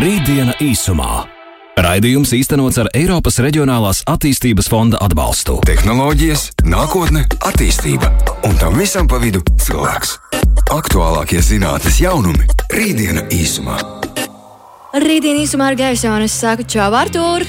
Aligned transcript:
Rītdiena 0.00 0.54
īsumā. 0.64 1.26
Raidījums 1.76 2.30
īstenots 2.32 2.78
ar 2.80 2.88
Eiropas 2.96 3.36
Reģionālās 3.44 3.98
attīstības 4.08 4.70
fonda 4.72 4.96
atbalstu. 5.04 5.58
Tehnoloģijas, 5.68 6.46
nākotne, 6.64 7.26
attīstība 7.44 8.08
un 8.48 8.56
tam 8.56 8.78
visam 8.80 9.04
pa 9.10 9.20
vidu 9.20 9.42
cilvēks. 9.60 10.14
Aktuālākie 10.72 11.42
zinātnīs 11.44 12.00
jaunumi- 12.00 12.48
Rītdiena 12.78 13.26
īsumā. 13.28 13.76
Rītdien 14.96 15.44
īsumā 15.44 15.68
ar 15.68 15.76
Gaisonu 15.76 16.24
es 16.24 16.32
saku 16.32 16.64
čau, 16.64 16.88
Artur! 16.96 17.44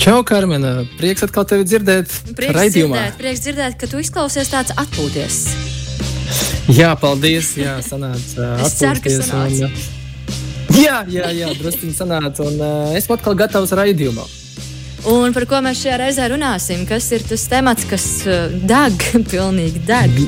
Čau, 0.00 0.22
Karmena! 0.24 0.86
Prieks 0.96 1.22
atkal 1.28 1.44
tevi 1.44 1.68
dzirdēt 1.68 2.08
Prieks 2.34 2.56
raidījumā. 2.56 2.96
dzirdēt, 2.96 3.18
prieks 3.20 3.40
dzirdēt, 3.44 3.76
ka 3.76 3.86
tu 3.86 4.00
izklausies 4.00 4.48
tāds 4.48 4.72
atpūties. 4.72 5.42
Jā, 6.72 6.96
paldies! 6.96 7.58
Jā, 7.60 7.76
sanāca 7.84 8.56
Es 8.64 8.72
ceru, 8.80 8.96
ka 9.04 9.10
atpūsties 9.10 9.28
sanāca. 9.28 10.00
Jā, 10.78 11.02
jā, 11.10 11.28
jā 11.36 11.50
druskuļi 11.58 11.92
sanāca. 11.96 12.46
Un, 12.46 12.60
uh, 12.60 12.94
esmu 12.96 13.16
atkal 13.16 13.36
gatavs 13.38 13.74
raidījumam. 13.76 14.28
Un 15.12 15.34
par 15.34 15.46
ko 15.50 15.58
mēs 15.64 15.80
šajā 15.82 15.98
reizē 16.04 16.28
runāsim? 16.30 16.84
Kas 16.88 17.08
ir 17.14 17.24
tas 17.26 17.44
temats, 17.50 17.86
kas 17.90 18.06
uh, 18.30 18.52
deg, 18.68 19.06
pilnīgi 19.32 19.82
deg? 19.88 20.20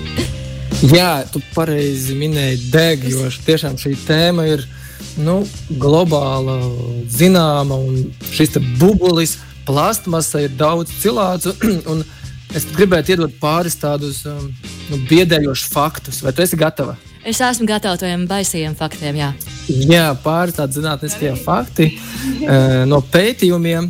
Jā, 0.90 1.22
tu 1.30 1.40
pareizi 1.54 2.16
minēji 2.18 2.72
deg, 2.72 3.06
jo 3.12 3.28
tiešām 3.46 3.78
šī 3.80 3.94
tēma 4.04 4.48
ir 4.50 4.66
nu, 5.22 5.44
globāla, 5.80 6.58
zināma. 7.08 7.78
un 7.78 8.10
Šis 8.34 8.58
bubulis, 8.80 9.38
plastmasa 9.64 10.44
ir 10.44 10.58
daudz 10.58 10.92
cilāts. 11.00 11.54
un 11.92 12.04
Es 12.54 12.66
gribētu 12.70 13.16
iedot 13.16 13.32
pāris 13.40 13.74
tādus 13.80 14.20
um, 14.30 14.46
nu, 14.90 14.98
biedējošus 15.08 15.72
faktus. 15.72 16.20
Vai 16.22 16.30
tu 16.34 16.44
esi 16.44 16.58
gatava? 16.58 16.94
Es 17.24 17.41
esmu 17.41 17.64
gatava 17.64 17.96
tiem 17.96 18.27
baisajiem 18.28 18.74
faktiem, 18.77 19.16
jā. 19.16 19.30
Jā, 19.88 20.10
pāris 20.20 20.59
tādi 20.59 20.77
zinātniskie 20.77 21.30
fakti 21.41 21.87
eh, 21.95 22.83
no 22.84 22.98
pētījumiem. 23.00 23.88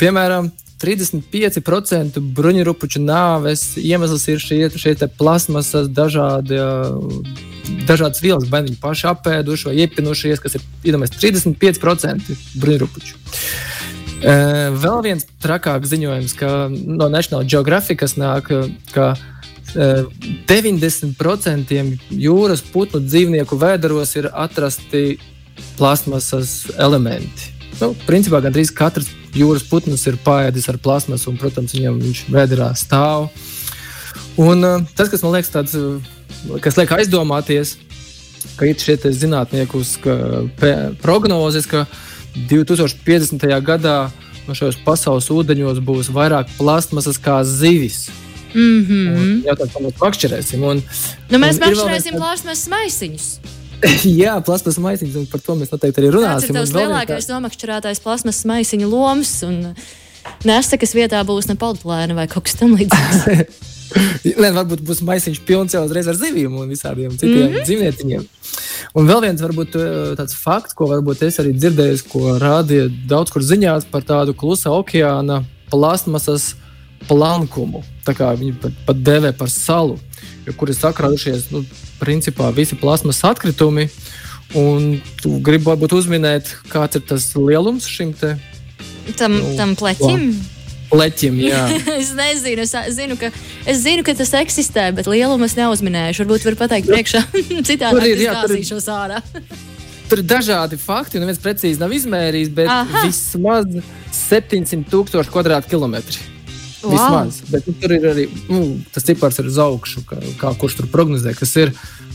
Piemēram, 0.00 0.48
35% 0.82 2.18
bruņurupuču 2.34 3.04
nāves 3.04 3.76
iemesls 3.78 4.26
ir 4.32 4.42
šie, 4.42 4.64
šie 4.74 4.96
plasmasas, 5.14 5.86
dažādi, 5.94 6.58
eh, 6.58 7.84
dažādas 7.86 8.22
vielas, 8.24 8.50
vai 8.50 8.64
viņi 8.66 8.80
paši 8.82 9.06
apēduši 9.12 9.70
vai 9.70 9.76
iepinušies, 9.84 10.42
kas 10.42 10.58
ir 10.58 10.66
iedomājies 10.82 11.14
35% 11.22 12.34
bruņurupuču. 12.58 13.14
Eh, 14.22 14.70
Vēl 14.82 15.02
viens 15.06 15.26
trakāks 15.42 15.94
ziņojums 15.94 16.34
ka 16.38 16.50
no 16.70 17.06
National 17.10 17.46
Geographic, 17.46 18.02
nāk, 18.18 18.50
ka 18.90 19.14
90% 19.74 21.98
jūras 22.20 22.62
putnu 22.72 23.00
dzīvnieku 23.04 23.58
vēderos 23.58 24.16
ir 24.20 24.28
atrasti 24.32 25.18
plasmasas 25.78 26.66
elementi. 26.76 27.50
Nu, 27.80 27.94
principā 28.06 28.40
gandrīz 28.44 28.70
katrs 28.76 29.08
jūras 29.36 29.64
putns 29.66 30.06
ir 30.06 30.16
pāēdis 30.22 30.68
ar 30.70 30.78
plasmasu, 30.82 31.30
un, 31.32 31.38
protams, 31.40 31.74
viņam 31.76 32.00
viņš 32.02 32.24
vēderā 32.32 32.72
stāv. 32.78 33.28
Un, 34.40 34.64
uh, 34.64 34.82
tas, 34.96 35.10
kas 35.12 35.22
man 35.24 35.32
liekas, 35.36 35.52
tāds, 35.52 35.72
uh, 35.76 36.56
kas 36.62 36.78
liek 36.78 36.92
aizdomāties, 36.98 37.76
ka 38.58 38.68
ir 38.68 38.80
šie 38.80 38.96
zinātnieku 39.16 39.82
prognozes, 41.02 41.68
ka 41.70 41.86
2050. 42.50 43.46
gadā 43.64 43.96
no 44.46 44.56
šajos 44.56 44.80
pasaules 44.84 45.30
ūdeņos 45.30 45.80
būs 45.84 46.10
vairāk 46.12 46.50
plasmasas 46.58 47.20
kā 47.22 47.40
zivis. 47.46 48.08
Mm 48.54 48.84
-hmm. 48.86 49.42
Jā, 49.46 49.56
tā 49.56 49.66
kā 49.66 49.82
mēs 49.82 49.98
makšķerēsim. 50.00 50.62
Un, 50.62 50.82
Nu, 51.30 51.38
mēs 51.38 51.56
ir 51.56 51.66
makšķerēsim 51.66 52.16
plasmas 52.16 52.68
maisiņus. 52.68 53.26
Jā, 54.22 54.36
plasmas 54.44 54.78
maisiņš, 54.78 55.16
un 55.16 55.26
par 55.26 55.40
to 55.40 55.56
mēs 55.58 55.72
noteikti 55.72 56.02
arī 56.02 56.12
runāsim. 56.14 56.50
ir 56.50 56.50
Un 56.50 56.56
vēl 56.56 56.66
viens 56.66 56.76
lielākais 56.78 57.28
nomakšķerētais 57.28 58.00
plasmas 58.04 58.44
maisiņu 58.44 58.88
loms? 58.90 59.42
Un 59.42 59.74
nesakas 60.44 60.94
vietā 60.94 61.22
būs 61.26 61.48
ne 61.50 61.56
palplēna 61.58 62.14
vai 62.14 62.26
kaut 62.30 62.44
kas 62.44 62.58
tam 62.60 62.76
līdzīgs. 62.78 63.70
Nē, 64.42 64.52
varbūt 64.56 64.80
būs 64.86 65.02
maisiņš 65.04 65.42
pilns 65.44 65.74
jau 65.74 65.82
uzreiz 65.84 66.08
ar 66.08 66.16
zivīm 66.16 66.54
un 66.56 66.70
visādiem 66.70 67.12
citiem 67.12 67.42
mm 67.42 67.54
-hmm. 67.56 67.66
dzīvnieciņiem. 67.66 68.22
Un 68.98 69.08
vēl 69.08 69.20
viens 69.26 69.42
varbūt 69.42 69.76
eh, 69.76 70.14
tāds 70.16 70.36
fakts, 70.36 70.74
ko 70.74 70.88
varbūt 70.90 71.22
es 71.26 71.38
arī 71.42 71.52
dzirdēju, 71.56 71.98
ko 72.08 72.38
rādīja 72.40 72.88
daudz 73.08 73.30
kur 73.30 73.42
ziņās 73.42 73.88
par 73.90 74.02
tādu 74.02 74.34
klusa 74.34 74.70
okeāna 74.70 75.42
plasmasas 75.70 76.54
plankumu. 77.08 77.82
Tā 78.06 78.14
kā 78.18 78.30
viņi 78.38 78.54
pat, 78.62 78.78
pat 78.86 79.02
dēvē 79.06 79.32
par 79.38 79.50
salu, 79.52 79.98
kur 80.58 80.70
ir 80.72 80.76
sakrājušies 80.78 81.50
nu, 81.54 81.64
principā 82.00 82.48
visi 82.54 82.78
plasmas 82.78 83.22
atkritumi. 83.26 83.88
Un 84.58 84.98
tu 85.22 85.38
gribi 85.40 85.64
varbūt 85.64 85.94
uzminēt, 85.96 86.50
kāds 86.68 86.98
ir 86.98 87.04
tas 87.08 87.30
lielums 87.38 87.86
šim 87.88 88.10
te 88.12 88.34
Tam, 89.16 89.32
Nu, 89.34 89.54
tam 89.58 89.72
pleķim. 89.74 90.26
leķim. 90.92 91.38
Jā. 91.42 91.62
es 92.00 92.12
nezinu, 92.14 92.62
es 92.62 92.74
zinu, 92.94 93.16
ka, 93.18 93.30
es 93.66 93.80
zinu, 93.82 94.04
ka 94.06 94.12
tas 94.14 94.30
eksistē, 94.38 94.90
bet 94.94 95.08
lielumu 95.10 95.48
es 95.48 95.56
neuzminēšu. 95.58 96.22
Varbūt 96.22 96.44
var 96.50 96.58
pateikt 96.66 96.90
priekšā, 96.92 97.22
citādi 97.68 97.96
Tur 97.96 98.06
ir, 98.06 98.14
es 98.20 98.22
jā, 98.26 98.34
tur 98.42 98.52
ir- 98.54 98.60
gāzīšos 98.60 98.86
ārā. 98.92 99.22
Tur 100.12 100.20
ir 100.20 100.26
dažādi 100.28 100.76
fakti, 100.76 101.16
un 101.16 101.24
viens 101.24 101.40
precīzi 101.40 101.80
nav 101.80 101.94
izmērījis, 101.96 102.50
bet. 102.52 102.68
Aha. 102.68 103.06
vismaz 103.08 103.78
700 104.12 104.84
tūkstoši 104.92 105.32
kvadrātkilometri. 105.32 106.20
Wow. 106.82 106.94
Vismaz. 106.94 107.42
Bet 107.52 107.66
nu, 107.68 107.74
tur 107.78 107.94
ir 107.94 108.06
arī 108.10 108.28
nu, 108.50 108.62
tas 108.94 109.06
cipars 109.06 109.38
ir 109.38 109.50
uz 109.50 109.58
augšu, 109.62 110.04
kā, 110.08 110.18
kā 110.40 110.54
kurš 110.58 110.80
tur 110.80 110.88
prognozē, 110.90 111.34
kas 111.38 111.54
ir 111.60 111.70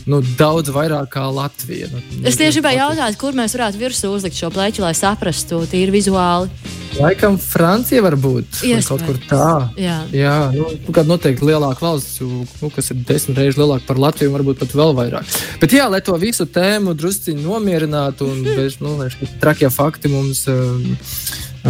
nu, 0.08 0.20
daudz 0.38 0.72
vairāk 0.72 1.10
kā 1.12 1.26
Latvija. 1.32 1.88
Nu, 1.92 2.02
Es 2.28 2.38
tieši 2.40 2.60
gribēju 2.60 2.82
jautāt, 2.82 3.16
kur 3.20 3.36
mēs 3.36 3.56
varētu 3.56 3.80
virsū 3.80 4.12
uzlikt 4.12 4.38
šo 4.38 4.50
pleķu, 4.52 4.84
lai 4.84 4.94
saprastu 4.96 5.62
tīri 5.68 5.94
vizuāli. 5.94 6.50
Laikam 6.98 7.36
Francija 7.38 8.00
var 8.02 8.16
būt 8.18 8.62
kaut 8.88 9.04
kur 9.06 9.18
tā. 9.28 9.48
Jā. 9.78 9.98
Jā, 10.14 10.36
nu, 10.54 10.70
kāda 10.88 11.06
noteikti 11.12 11.46
lielāka 11.46 11.84
valsts, 11.84 12.22
nu, 12.24 12.70
kas 12.74 12.90
ir 12.90 13.02
desmit 13.06 13.38
reizes 13.38 13.60
lielāka 13.60 13.86
par 13.86 14.00
Latviju, 14.00 14.32
varbūt 14.34 14.62
pat 14.64 14.72
vēl 14.74 14.96
vairāk. 14.96 15.36
Bet, 15.60 15.76
jā, 15.76 15.86
lai 15.92 16.00
to 16.04 16.16
visu 16.18 16.48
tēmu 16.48 16.96
druskuļi 16.98 17.44
nomierinātu, 17.44 18.32
un 18.32 18.42
bez, 18.58 18.80
nu, 18.82 18.96
lai 18.98 19.10
šie 19.14 19.28
trakie 19.42 19.70
fakti 19.72 20.10
mums 20.12 20.46
um, 20.50 20.88
um, 20.88 20.96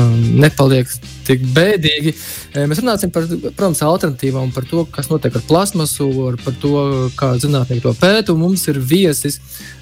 nepaliek 0.07 0.91
tik 1.27 1.43
bēdīgi, 1.55 2.15
eh, 2.55 2.67
mēs 2.69 2.81
runāsim 2.83 3.13
par, 3.13 3.27
protams, 3.27 3.83
alternatīvām 3.85 4.53
par 4.55 4.65
to, 4.71 4.85
kas 4.93 5.11
notiek 5.11 5.35
ar 5.37 5.45
plasmasu, 5.49 6.09
ar 6.29 6.37
par 6.45 6.55
to, 6.63 7.11
kā 7.19 7.35
zinātnieki 7.41 7.83
to 7.83 7.95
pēta. 7.95 8.37
Mums 8.37 8.67
ir 8.69 8.79
viesis 8.79 9.41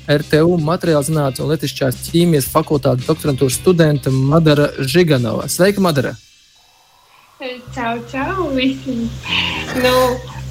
RTU 0.08 0.58
materiāla 0.58 1.04
zinātnes 1.06 1.42
un 1.42 1.50
Latvijas 1.50 1.98
ķīmijas 2.08 2.50
fakultātes 2.52 3.06
doktorantūras 3.06 3.58
studenta 3.60 4.10
Madara 4.10 4.70
Žiganova. 4.78 5.48
Sveika, 5.48 5.80
Madara! 5.80 6.16
Čau, 7.74 7.98
čau, 8.10 8.48
visiem! 8.56 9.10
Nu, 9.84 9.94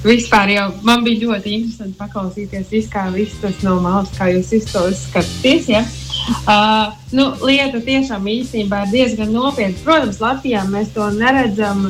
vispār 0.04 0.52
jau 0.54 0.66
man 0.86 1.02
bija 1.02 1.26
ļoti 1.26 1.56
interesanti 1.56 1.98
paklausīties, 1.98 2.68
visu, 2.70 2.90
kā 2.92 3.08
viss 3.10 3.40
tas 3.42 3.58
no 3.66 3.80
malas, 3.82 4.12
kā 4.14 4.30
jūs 4.30 4.70
to 4.70 4.84
skatāties. 4.94 5.66
Ja? 5.72 5.82
Uh, 6.26 6.92
nu, 7.16 7.30
lieta 7.46 7.80
tiešām 7.82 8.26
īstenībā 8.30 8.84
ir 8.86 8.92
diezgan 8.94 9.32
nopietna. 9.34 9.78
Protams, 9.84 10.20
Latvijā 10.22 10.64
mēs 10.70 10.92
to 10.94 11.08
neredzam 11.14 11.86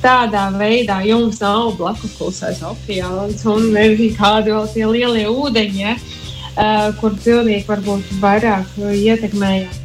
tādā 0.00 0.46
veidā, 0.54 1.02
jums 1.04 1.42
nav 1.42 1.74
blakus 1.76 2.14
klusais 2.16 2.62
okeāns 2.64 3.44
un 3.50 3.68
arī 3.76 4.14
kādi 4.16 4.54
vēl 4.54 4.70
tie 4.72 4.86
lielie 4.88 5.26
ūdeņi, 5.28 5.84
ja? 5.84 5.98
uh, 5.98 6.88
kur 7.02 7.18
cilvēki 7.20 7.68
varbūt 7.68 8.16
vairāk 8.22 8.80
ietekmējās 8.80 9.80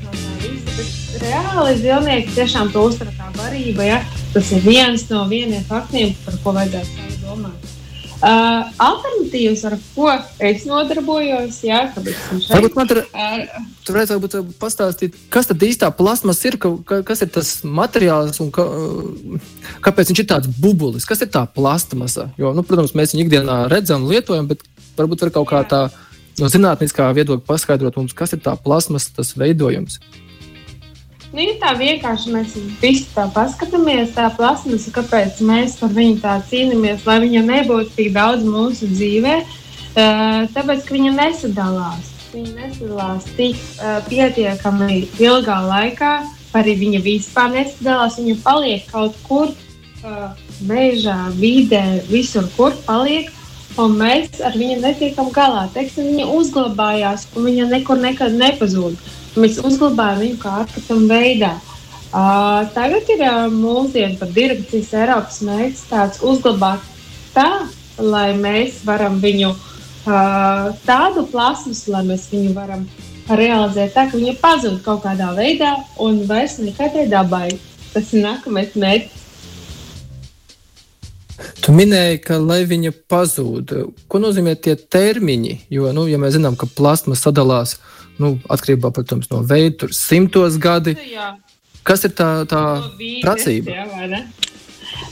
reāli 1.21 1.75
dzīvnieki 1.79 2.35
tiešām 2.35 2.71
to 2.73 2.85
uztver 2.89 3.11
kā 3.17 3.29
barība. 3.37 3.87
Ja? 3.87 4.01
Tas 4.33 4.51
ir 4.55 4.65
viens 4.65 5.07
no 5.11 5.25
vieniem 5.31 5.63
faktiem, 5.69 6.13
par 6.25 6.37
ko 6.43 6.55
vajadzētu 6.57 7.23
domāt. 7.23 7.64
Uh, 8.15 8.63
alternatīvas, 8.79 9.65
ar 9.67 9.75
ko 9.93 10.07
es 10.39 10.63
nodarbojos, 10.69 11.57
jā. 11.67 11.81
Varbūt 11.93 12.77
man 12.79 12.89
tur 12.89 13.01
Tur 13.85 13.93
varētu 13.99 14.15
varbūt 14.15 14.55
pastāstīt, 14.57 15.17
kas 15.29 15.45
tad 15.45 15.61
īstā 15.61 15.91
plasmas 15.93 16.39
ir, 16.47 16.55
ka, 16.61 16.71
ka, 16.89 17.01
kas 17.05 17.21
ir 17.21 17.29
tas 17.35 17.51
materiāls 17.61 18.39
un 18.41 18.49
ka, 18.55 18.65
kāpēc 19.85 20.09
viņš 20.09 20.21
ir 20.23 20.29
tāds 20.31 20.49
bubulis, 20.49 21.05
kas 21.05 21.21
ir 21.21 21.29
tā 21.33 21.43
plasmasa. 21.45 22.31
Jo, 22.41 22.55
nu, 22.57 22.63
protams, 22.65 22.95
mēs 22.97 23.13
viņu 23.13 23.27
ikdienā 23.27 23.59
redzam, 23.69 24.07
lietojam, 24.09 24.49
bet 24.49 24.65
varbūt 24.97 25.27
var 25.27 25.33
kaut 25.35 25.51
kā 25.51 25.61
tā 25.69 25.81
no 26.41 26.49
zinātniskā 26.49 27.11
viedokļa 27.13 27.45
paskaidrot 27.45 27.99
mums, 27.99 28.15
kas 28.17 28.33
ir 28.33 28.41
tā 28.47 28.55
plasmas, 28.57 29.11
tas 29.13 29.35
veidojums. 29.37 29.99
Nu, 31.35 31.43
ja 31.43 31.53
tā 31.59 31.73
vienkārši 31.75 32.31
mēs 32.31 32.53
visi 32.79 33.09
tā 33.11 33.25
paskatāmies, 33.35 34.13
tā 34.15 34.29
plasmasa, 34.37 34.91
kāpēc 34.95 35.41
mēs 35.43 35.73
par 35.81 35.89
viņu 35.91 36.21
tā 36.23 36.37
cīnāmies, 36.47 37.01
lai 37.03 37.17
viņa 37.25 37.41
nebūtu 37.43 37.91
tik 37.97 38.13
daudz 38.15 38.45
mūsu 38.47 38.87
dzīvē, 38.87 39.33
uh, 39.43 40.45
tāpēc, 40.55 40.85
ka 40.87 40.95
viņa 40.95 41.11
nesadalās. 41.17 42.13
Viņa 42.31 42.53
nesadalās 42.61 43.27
tik 43.35 43.59
uh, 43.59 43.97
pietiekami 44.07 45.01
ilgā 45.19 45.57
laikā, 45.65 46.13
arī 46.55 46.77
viņa 46.85 47.03
vispār 47.03 47.51
nesadalās. 47.57 48.15
Viņa 48.21 48.37
paliek 48.45 48.87
kaut 48.93 49.19
kur 49.27 49.51
uh, 49.51 50.31
mežā, 50.71 51.17
vidē, 51.35 51.83
visur, 52.07 52.47
kur 52.55 52.79
paliek. 52.87 53.27
Un 53.75 53.99
mēs 53.99 54.39
ar 54.39 54.55
viņu 54.55 54.79
netiekam 54.87 55.35
galā. 55.35 55.67
Teiksim, 55.75 56.13
viņa 56.13 56.31
uzglabājās, 56.31 57.27
un 57.35 57.51
viņa 57.51 57.67
nekur 57.75 57.99
nekad 57.99 58.39
nepazūd. 58.39 58.95
Mēs 59.39 59.59
uzglabājam 59.63 60.21
viņu 60.23 60.41
kā 60.41 60.57
atkrituma 60.63 61.07
veidā. 61.19 61.53
Uh, 62.15 62.63
tagad 62.75 63.09
ir 63.11 63.23
uh, 63.27 63.47
mūsdienu 63.51 64.15
par 64.19 64.29
direkcijas 64.35 64.93
Eiropas 64.95 65.41
mērķis 65.43 65.87
tāds 65.89 66.21
uzglabāt 66.23 66.85
tā, 67.35 67.49
lai 67.99 68.29
mēs 68.39 68.79
varam 68.87 69.17
viņu 69.23 69.49
uh, 69.51 70.69
tādu 70.87 71.25
plasmasu, 71.31 71.91
lai 71.91 72.05
mēs 72.07 72.29
viņu 72.31 72.53
varam 72.55 72.85
realizēt 73.27 73.95
tā, 73.97 74.05
ka 74.07 74.15
viņa 74.15 74.37
pazūd 74.39 74.79
kaut 74.85 75.03
kādā 75.03 75.33
veidā 75.35 75.73
un 75.99 76.23
vairs 76.29 76.59
nekādai 76.61 77.09
dabai. 77.11 77.49
Tas 77.91 78.13
ir 78.13 78.23
nākamais 78.23 78.75
mērķis. 78.79 79.21
Tu 81.65 81.73
minēji, 81.75 82.21
ka 82.23 82.37
lai 82.39 82.61
viņa 82.67 82.93
pazūd, 83.11 83.71
ko 84.07 84.19
nozīmē 84.23 84.53
tie 84.55 84.75
termiņi? 84.77 85.65
Jo, 85.73 85.91
nu, 85.95 86.05
ja 86.07 86.19
mēs 86.21 86.37
zinām, 86.37 86.55
ka 86.59 86.67
plasma 86.77 87.17
sadalās 87.19 87.75
nu, 88.21 88.35
atkarībā 88.51 88.91
protams, 88.95 89.29
no 89.31 89.41
veida, 89.47 89.75
tur 89.83 89.95
simtos 89.95 90.59
gadi. 90.61 90.95
Nu, 90.97 91.07
jā. 91.15 91.31
Kas 91.85 92.05
ir 92.07 92.15
tā, 92.17 92.29
tā 92.49 92.61
No 92.81 92.91
vīdes, 92.97 93.21
prasība? 93.25 93.75
Jā? 93.75 94.23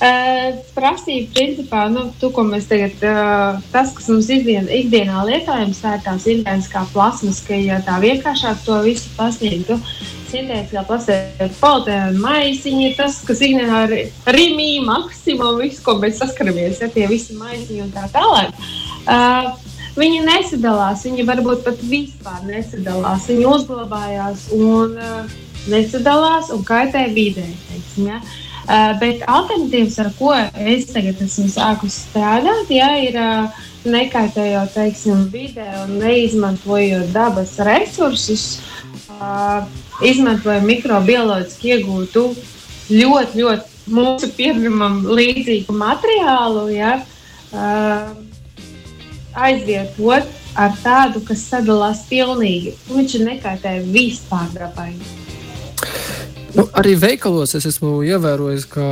Uh, 0.04 0.58
prasība, 0.74 1.30
principā, 1.36 1.84
nu, 1.92 2.08
tu, 2.20 2.30
ko 2.34 2.44
mēs 2.48 2.66
tagad, 2.70 2.96
uh, 3.06 3.60
tas, 3.74 3.92
kas 3.96 4.10
mums 4.12 4.30
ikdien, 4.32 4.66
ikdienā 4.72 5.22
lietojams, 5.28 5.82
tā 5.84 5.98
ir 5.98 6.04
tā 6.06 6.16
sintētiskā 6.24 6.86
plasmas, 6.94 7.42
ka, 7.46 7.56
ja 7.58 7.78
tā 7.86 8.00
vienkāršāk 8.02 8.64
to 8.66 8.80
visu 8.86 9.12
pasniegtu, 9.18 9.78
sintētiskā 10.32 10.86
plasma 10.90 11.20
ir 11.46 11.54
politēna 11.60 12.24
maisiņi, 12.24 12.94
tas, 12.98 13.20
kas 13.28 13.44
ikdienā 13.46 13.84
ir 13.90 14.34
rimī, 14.34 14.72
maksimum, 14.88 15.62
visu, 15.62 15.84
ko 15.86 16.00
mēs 16.02 16.20
saskaramies, 16.24 16.82
ja 16.82 16.90
tie 16.94 17.06
visi 17.12 17.38
maisiņi 17.38 17.86
un 17.86 17.94
tā 17.94 18.08
tālāk. 18.16 18.66
Uh, 19.04 19.54
Viņi 19.94 20.24
nesadalās, 20.26 21.04
viņi 21.06 21.26
varbūt 21.28 21.60
pat 21.68 21.82
vispār 21.86 22.40
nesadalās. 22.48 23.28
Viņi 23.30 23.46
uzglabājās 23.46 24.48
un 24.58 24.96
uh, 24.98 25.36
nesadalās 25.70 26.50
un 26.56 26.64
kaitē 26.66 27.04
vidē. 27.14 27.46
Teiksim, 27.68 28.08
ja? 28.10 28.18
uh, 28.18 28.96
bet 29.02 29.22
alternatīvas, 29.30 30.00
ar 30.02 30.10
ko 30.18 30.34
es 30.34 30.90
tagad 30.90 31.22
esmu 31.22 31.46
sākusi 31.54 32.08
strādāt, 32.08 32.74
ja, 32.74 32.90
ir 33.06 33.20
uh, 33.22 33.62
nekaitējot 33.86 34.74
teiksim, 34.74 35.28
vidē 35.34 35.68
un 35.84 36.00
neizmantojot 36.02 37.14
dabas 37.14 37.54
resursus, 37.62 38.48
uh, 39.20 39.62
izmantojot 40.02 40.66
mikrobioloģiski 40.72 41.76
iegūtu 41.76 42.28
ļoti, 42.90 43.44
ļoti 43.46 43.94
mūsu 43.94 44.34
pieredzamam 44.34 45.04
līdzīgu 45.06 45.78
materiālu. 45.78 46.70
Ja, 46.74 46.98
uh, 47.54 48.23
aizvietot 49.34 50.30
ar 50.56 50.76
tādu, 50.84 51.24
kas 51.26 51.46
sadalās 51.50 52.06
pilnīgi. 52.10 52.76
Viņš 52.90 53.18
nekaitē 53.26 53.80
vispār 53.88 54.52
dabai. 54.56 54.92
Nu, 56.54 56.68
arī 56.78 56.94
veikalos 57.02 57.56
es 57.58 57.66
esmu 57.66 58.04
ievērojis, 58.06 58.68
ka 58.70 58.86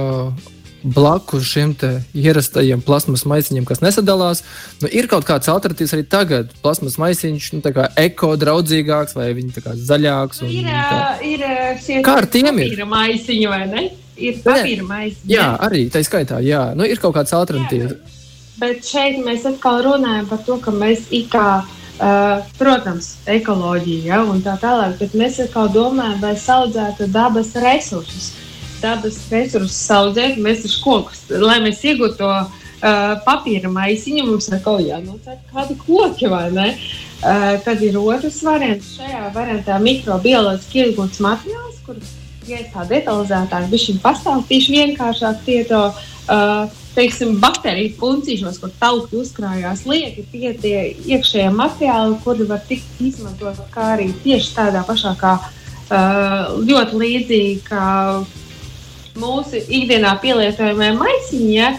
blakus 0.82 1.46
šiem 1.46 1.76
ierastajiem 2.18 2.82
plasmas 2.82 3.24
maisiņiem, 3.30 3.66
kas 3.70 3.84
nesadalās, 3.84 4.42
nu, 4.82 4.90
ir 4.90 5.06
kaut 5.12 5.28
kāds 5.28 5.50
alternatīvs 5.52 5.94
arī 5.98 6.06
tagad. 6.10 6.56
Plasmas 6.64 6.98
maisiņš, 7.02 7.52
nu, 7.58 7.74
kā 7.76 7.90
eko-draudzīgāks 8.02 9.14
vai 9.18 9.30
viņa 9.38 9.76
zaļāks. 9.78 10.42
Ir, 10.48 10.72
uh, 10.72 11.22
ir 11.22 11.46
šie 11.86 12.02
papīra 12.06 12.88
maisiņi, 12.90 13.52
vai 13.52 13.62
ne? 13.70 13.86
Ir 14.22 14.42
papīra 14.42 14.88
maisiņi. 14.90 15.30
Jā, 15.34 15.52
arī 15.70 15.86
tā 15.94 16.02
skaitā, 16.06 16.42
jā, 16.46 16.72
nu, 16.78 16.88
ir 16.90 17.02
kaut 17.02 17.16
kāds 17.20 17.34
alternatīvs. 17.38 18.21
Bet 18.62 18.86
šeit 18.86 19.18
mēs 19.26 19.46
atkal 19.50 19.80
runājam 19.88 20.28
par 20.30 20.42
to, 20.46 20.60
ka 20.62 20.72
mēs 20.76 21.08
it 21.10 21.32
kā, 21.34 21.64
uh, 21.66 22.50
protams, 22.60 23.16
ekoloģija 23.26 24.12
ja, 24.12 24.20
un 24.30 24.44
tā 24.46 24.54
tālāk, 24.62 25.00
bet 25.00 25.16
mēs 25.18 25.40
atkal 25.42 25.72
domājam, 25.74 26.20
vai 26.22 26.36
audzētu 26.38 27.08
dabas 27.10 27.56
resursus. 27.64 28.36
Dabas 28.82 29.18
resursus 29.34 29.80
audzēt, 29.96 30.38
mēs 30.42 30.62
taču 30.66 30.82
kokus, 30.84 31.24
lai 31.42 31.58
mēs 31.64 31.82
iegūtu 31.90 32.20
to 32.20 32.30
uh, 32.30 32.52
papīra 33.26 33.72
maisiņu, 33.74 34.28
mums 34.30 34.52
ir 34.52 34.62
kaut 34.62 34.86
jānocērt 34.86 35.42
kādi 35.50 35.78
koki, 35.82 36.30
vai 36.30 36.48
ne? 36.54 36.68
Uh, 37.22 37.56
tad 37.66 37.82
ir 37.86 37.98
otrs 38.02 38.44
variants. 38.46 38.94
Šajā 39.00 39.32
variantā 39.34 39.80
mikrobioloģiski 39.82 40.84
iegūts 40.86 41.24
materiāls, 41.26 41.82
kur, 41.88 41.98
ja 42.46 42.62
es 42.62 42.70
tā 42.76 42.86
detalizētāk, 42.94 43.74
pastāstīšu 44.06 44.78
vienkāršāk 44.78 45.42
tie 45.50 45.64
to. 45.70 45.82
Uh, 46.30 46.70
teiksim, 46.96 47.38
bateriju 47.42 47.96
puncīšos, 48.00 48.60
kur 48.62 48.72
tauki 48.82 49.20
uzkrājās 49.22 49.86
lieki, 49.88 50.26
tie 50.34 50.52
tie 50.60 50.78
iekšējie 51.16 51.50
materiāli, 51.56 52.20
kuri 52.26 52.48
var 52.50 52.62
tikt 52.68 53.00
izmantot 53.04 53.60
kā 53.74 53.94
arī 53.96 54.12
tieši 54.26 54.56
tādā 54.58 54.84
pašā 54.88 55.16
kā 55.22 55.38
uh, 55.40 56.58
ļoti 56.68 57.00
līdzīgi 57.04 57.62
kā 57.70 57.86
mūsu 59.22 59.62
ikdienā 59.62 60.14
pielietojamie 60.24 60.92
maisiņi. 61.00 61.56
Ja? 61.56 61.72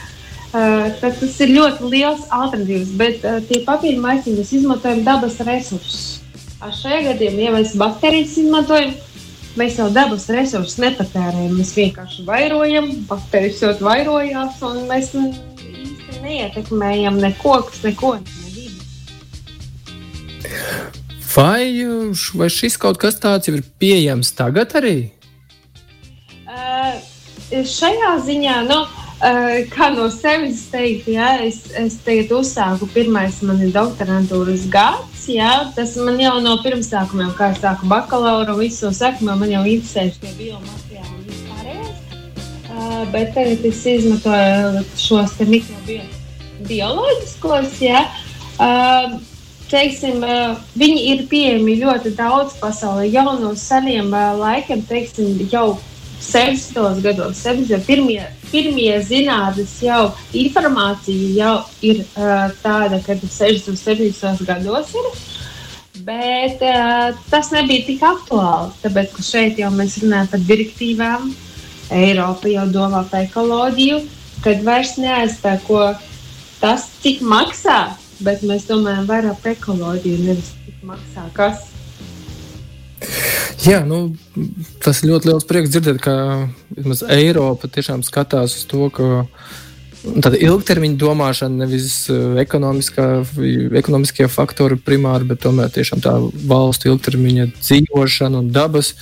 Uh, 0.52 0.90
tad 1.00 1.16
tas 1.20 1.38
ir 1.40 1.54
ļoti 1.56 1.92
liels 1.92 2.26
alternatīvs, 2.28 2.96
bet 3.00 3.22
uh, 3.24 3.38
tie 3.48 3.62
papīra 3.64 4.02
maisiņi 4.04 4.36
mēs 4.40 4.56
izmantojam 4.58 5.00
dabas 5.06 5.38
resursus. 5.48 6.02
Ar 6.62 6.74
šajā 6.76 7.06
gadījumā, 7.08 7.46
ja 7.46 7.54
mēs 7.56 7.72
baterijas 7.80 8.36
izmantojam, 8.38 8.92
mēs 9.58 9.78
jau 9.80 9.88
dabas 9.92 10.28
resursus 10.32 10.78
nepatērējam. 10.82 11.56
Mēs 11.58 11.72
vienkārši 11.76 12.26
vairojam, 12.28 12.90
baterijas 13.08 13.62
jau 13.64 13.72
vairojās, 13.82 14.60
un 14.68 14.84
mēs 14.90 15.12
īsti 15.16 16.22
neietekmējam 16.22 17.20
ne 17.22 17.32
kokus, 17.42 17.82
neko. 17.86 18.16
Vai, 21.32 21.64
vai 22.36 22.48
šis 22.52 22.76
kaut 22.80 23.00
kas 23.00 23.16
tāds 23.20 23.48
jau 23.48 23.56
ir 23.56 23.64
pieejams 23.80 24.34
tagad 24.36 24.74
arī? 24.80 24.96
Uh, 26.44 26.98
šajā 27.48 28.18
ziņā, 28.26 28.58
nu, 28.68 28.82
uh, 28.82 29.01
kā 29.70 29.86
no 29.94 30.08
sevis 30.10 30.64
teikt, 30.72 31.06
ja, 31.14 31.36
es, 31.46 31.60
es 31.78 31.94
tagad 32.02 32.32
uzsāku 32.34 32.88
pirmais 32.90 33.36
man 33.46 33.60
ir 33.62 33.70
doktorantūras 33.74 34.64
gads. 34.72 35.28
Ja, 35.30 35.70
tas 35.76 35.94
man 35.96 36.18
jau 36.18 36.40
no 36.42 36.56
pirmsākumiem, 36.64 37.30
kā 37.38 37.50
es 37.54 37.60
sāku 37.62 37.86
bakalaura, 37.90 38.54
visu 38.58 38.90
sākumā 38.90 39.36
man 39.38 39.50
jau 39.52 39.62
interesēja 39.62 40.12
šie 40.16 40.30
biomateriāli 40.40 41.14
un 41.14 41.22
vispārējais. 41.28 41.98
Uh, 42.72 43.02
bet 43.14 43.28
tagad 43.36 43.60
es 43.70 43.80
izmantoju 43.86 44.82
šos 44.98 45.30
te 45.38 45.44
mikrobioloģiskos. 45.52 47.70
Ja, 47.86 48.00
uh, 48.58 49.06
teiksim, 49.70 50.18
viņi 50.82 51.00
ir 51.14 51.18
pieejami 51.30 51.80
ļoti 51.80 52.10
daudz 52.18 52.52
pasaulē. 52.60 53.04
Jau 53.14 53.38
no 53.38 53.54
seniem 53.54 54.10
laikiem, 54.42 54.82
teiksim, 54.90 55.38
jau 55.54 55.78
60. 56.18 56.98
gados, 57.06 57.38
70. 57.46 58.41
Pirmie, 58.52 58.92
zinātnes 59.04 59.74
jau 59.82 60.12
informācija 60.36 61.30
jau 61.36 61.54
ir 61.84 62.02
uh, 62.04 62.52
tāda, 62.62 63.00
ka 63.04 63.16
60. 63.16 63.72
un 63.72 63.80
70. 63.80 64.44
gados 64.48 64.92
ir. 64.98 65.08
Bet 66.06 66.62
uh, 66.64 67.16
tas 67.30 67.50
nebija 67.54 67.86
tik 67.86 68.04
aktuāli, 68.06 68.72
tāpēc 68.84 69.16
ka 69.16 69.24
šeit 69.26 69.60
jau 69.60 69.72
mēs 69.74 69.98
runājam 70.02 70.30
par 70.32 70.46
direktīvām. 70.48 71.32
Eiropa 71.92 72.48
jau 72.48 72.64
domā 72.72 73.02
par 73.10 73.26
ekoloģiju, 73.26 73.98
kad 74.44 74.62
vairs 74.64 74.94
neaizspēko 75.00 75.82
tas, 76.62 76.86
cik 77.02 77.20
maksā, 77.26 77.80
bet 78.24 78.46
mēs 78.46 78.64
domājam 78.70 79.08
vairāk 79.10 79.42
par 79.42 79.56
ekoloģiju, 79.56 80.24
nevis 80.30 80.54
cik 80.64 80.80
maksā 80.88 81.28
kas. 81.36 81.71
Jā, 83.60 83.82
nu, 83.86 84.14
tas 84.82 85.02
ļoti 85.04 85.28
liels 85.28 85.44
prieks 85.48 85.72
dzirdēt, 85.74 86.00
ka 86.02 86.14
Eiropa 87.12 87.68
tiešām 87.70 88.00
skatās 88.06 88.56
uz 88.56 88.64
to, 88.70 88.88
ka 88.94 89.26
tāda 90.02 90.40
ilgtermiņa 90.40 90.98
domāšana, 90.98 91.62
nevis 91.66 92.08
uh, 92.10 92.34
ekonomiskie 92.40 94.26
faktori 94.32 94.78
primāri, 94.80 95.28
bet 95.30 95.44
tomēr 95.44 95.70
tiešām 95.74 96.02
tā 96.02 96.16
valstu 96.48 96.90
ilgtermiņa 96.90 97.52
dzīvošana 97.60 98.42
un 98.42 98.50
dabas. 98.54 98.94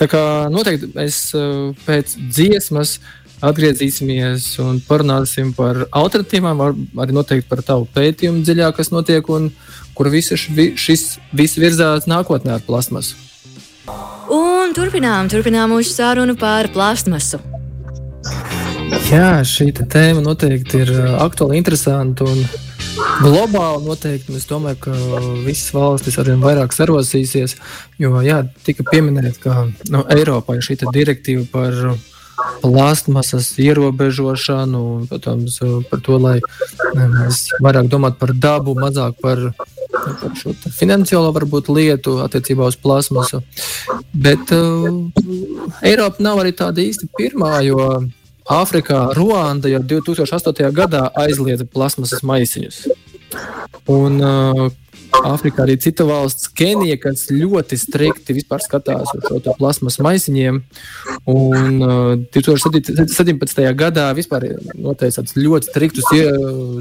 Tā 0.00 0.08
kā 0.10 0.24
noteikti 0.50 0.90
mēs 0.96 1.22
uh, 1.36 1.70
pēc 1.86 2.16
dziesmas 2.32 2.98
atgriezīsimies 3.44 4.50
un 4.64 4.82
parunāsim 4.84 5.54
par 5.56 5.86
alternatīvām, 5.96 6.60
arī 7.00 7.16
noteikti 7.16 7.48
par 7.48 7.62
tavu 7.64 7.88
pētījumu 7.94 8.44
dziļāk, 8.44 8.76
kas 8.80 8.92
notiek 8.92 9.32
un 9.32 9.48
kur 9.96 10.10
visi 10.12 10.36
šis 10.36 11.06
viss 11.36 11.60
virzās 11.60 12.08
nākotnē 12.10 12.58
ar 12.58 12.64
plasmasu. 12.66 13.29
Un 14.30 14.74
turpinām, 14.76 15.30
turpinām 15.32 15.72
mūsu 15.74 15.94
sarunu 15.94 16.36
par 16.38 16.68
plastmasu. 16.74 17.40
Jā, 19.10 19.40
šī 19.46 19.70
tēma 19.74 20.22
noteikti 20.22 20.84
ir 20.84 20.92
aktuāla, 21.22 21.56
interesanta 21.58 22.26
un 22.26 22.44
globāli. 23.22 23.84
Noteikti 23.86 24.36
es 24.38 24.46
domāju, 24.50 24.78
ka 24.86 24.94
visas 25.46 25.72
valstis 25.74 26.18
arvien 26.22 26.42
vairāk 26.42 26.74
sarosīsies. 26.74 27.56
Jo 28.02 28.22
jā, 28.26 28.42
tika 28.66 28.86
pieminēts, 28.90 29.42
ka 29.42 29.66
no, 29.90 30.04
Eiropā 30.14 30.58
ir 30.58 30.66
šī 30.66 30.78
direktīva 30.90 31.46
par 31.50 31.76
plastmasas 32.60 33.52
ierobežošanu, 33.60 34.82
protams, 35.10 35.58
par 35.90 36.02
to, 36.04 36.18
lai 36.20 36.38
mēs 36.96 37.46
vairāk 37.60 37.90
domātu 37.92 38.20
par 38.22 38.34
dabu, 38.36 38.76
mazāk 38.78 39.18
par 39.22 39.50
par 40.20 40.36
šo 40.38 40.54
finansiālo 40.76 41.32
varbūt 41.36 41.70
lietu 41.72 42.18
attiecībā 42.24 42.68
uz 42.70 42.78
plasmasu. 42.80 43.42
Bet 44.12 44.52
uh, 44.56 44.88
Eiropa 45.86 46.22
nav 46.24 46.42
arī 46.42 46.54
tāda 46.56 46.82
īsti 46.84 47.10
pirmā, 47.18 47.58
jo 47.66 47.78
Āfrikā 48.50 49.12
Ruanda 49.14 49.70
jau 49.70 49.82
2008. 49.92 50.72
gadā 50.74 51.04
aizliedza 51.22 51.66
plasmasas 51.70 52.24
maisiņus. 52.26 52.82
Un 53.90 54.18
uh, 54.18 54.64
Āfrikā 55.10 55.64
arī 55.64 55.74
cita 55.80 56.04
valsts, 56.08 56.48
Kenija, 56.56 56.96
kas 57.00 57.26
ļoti 57.32 57.76
strikti 57.80 58.36
skatās 58.40 59.10
uz 59.16 59.26
šo 59.26 59.54
plasmas 59.58 59.98
maisiņiem. 60.02 60.60
Un 61.30 61.82
uh, 61.84 62.14
2017. 62.34 63.62
gadā 63.76 64.06
vispār 64.16 64.46
noteica 64.74 65.24
ļoti 65.36 65.70
striktus 65.70 66.08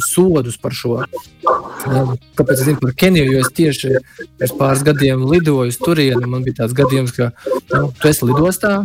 sodus 0.07 0.59
par 0.61 0.75
šo. 0.77 1.01
Uh, 1.03 2.13
kāpēc 2.37 2.55
es 2.59 2.65
zinu 2.69 2.81
par 2.83 2.95
Keniju? 2.99 3.33
Jo 3.33 3.43
es 3.43 3.53
tieši 3.55 3.95
pirms 4.39 4.55
pāris 4.59 4.85
gadiem 4.87 5.25
lidoju 5.29 5.73
uz 5.73 5.79
turieni. 5.81 6.29
Man 6.29 6.45
bija 6.47 6.63
tāds 6.63 6.77
gadījums, 6.77 7.15
ka 7.15 7.31
nu, 7.73 7.89
tu 7.99 8.11
esi 8.11 8.29
lidostā 8.29 8.75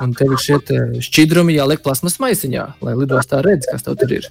un 0.00 0.14
tev 0.16 0.34
ir 0.34 0.42
šie 0.42 0.58
šķidrumi 1.04 1.56
jāliek 1.56 1.82
plasmas 1.84 2.18
maisiņā, 2.22 2.66
lai 2.84 2.96
lidostā 2.98 3.42
redz, 3.44 3.68
kas 3.70 3.84
tev 3.86 3.98
tur 4.00 4.16
ir. 4.18 4.28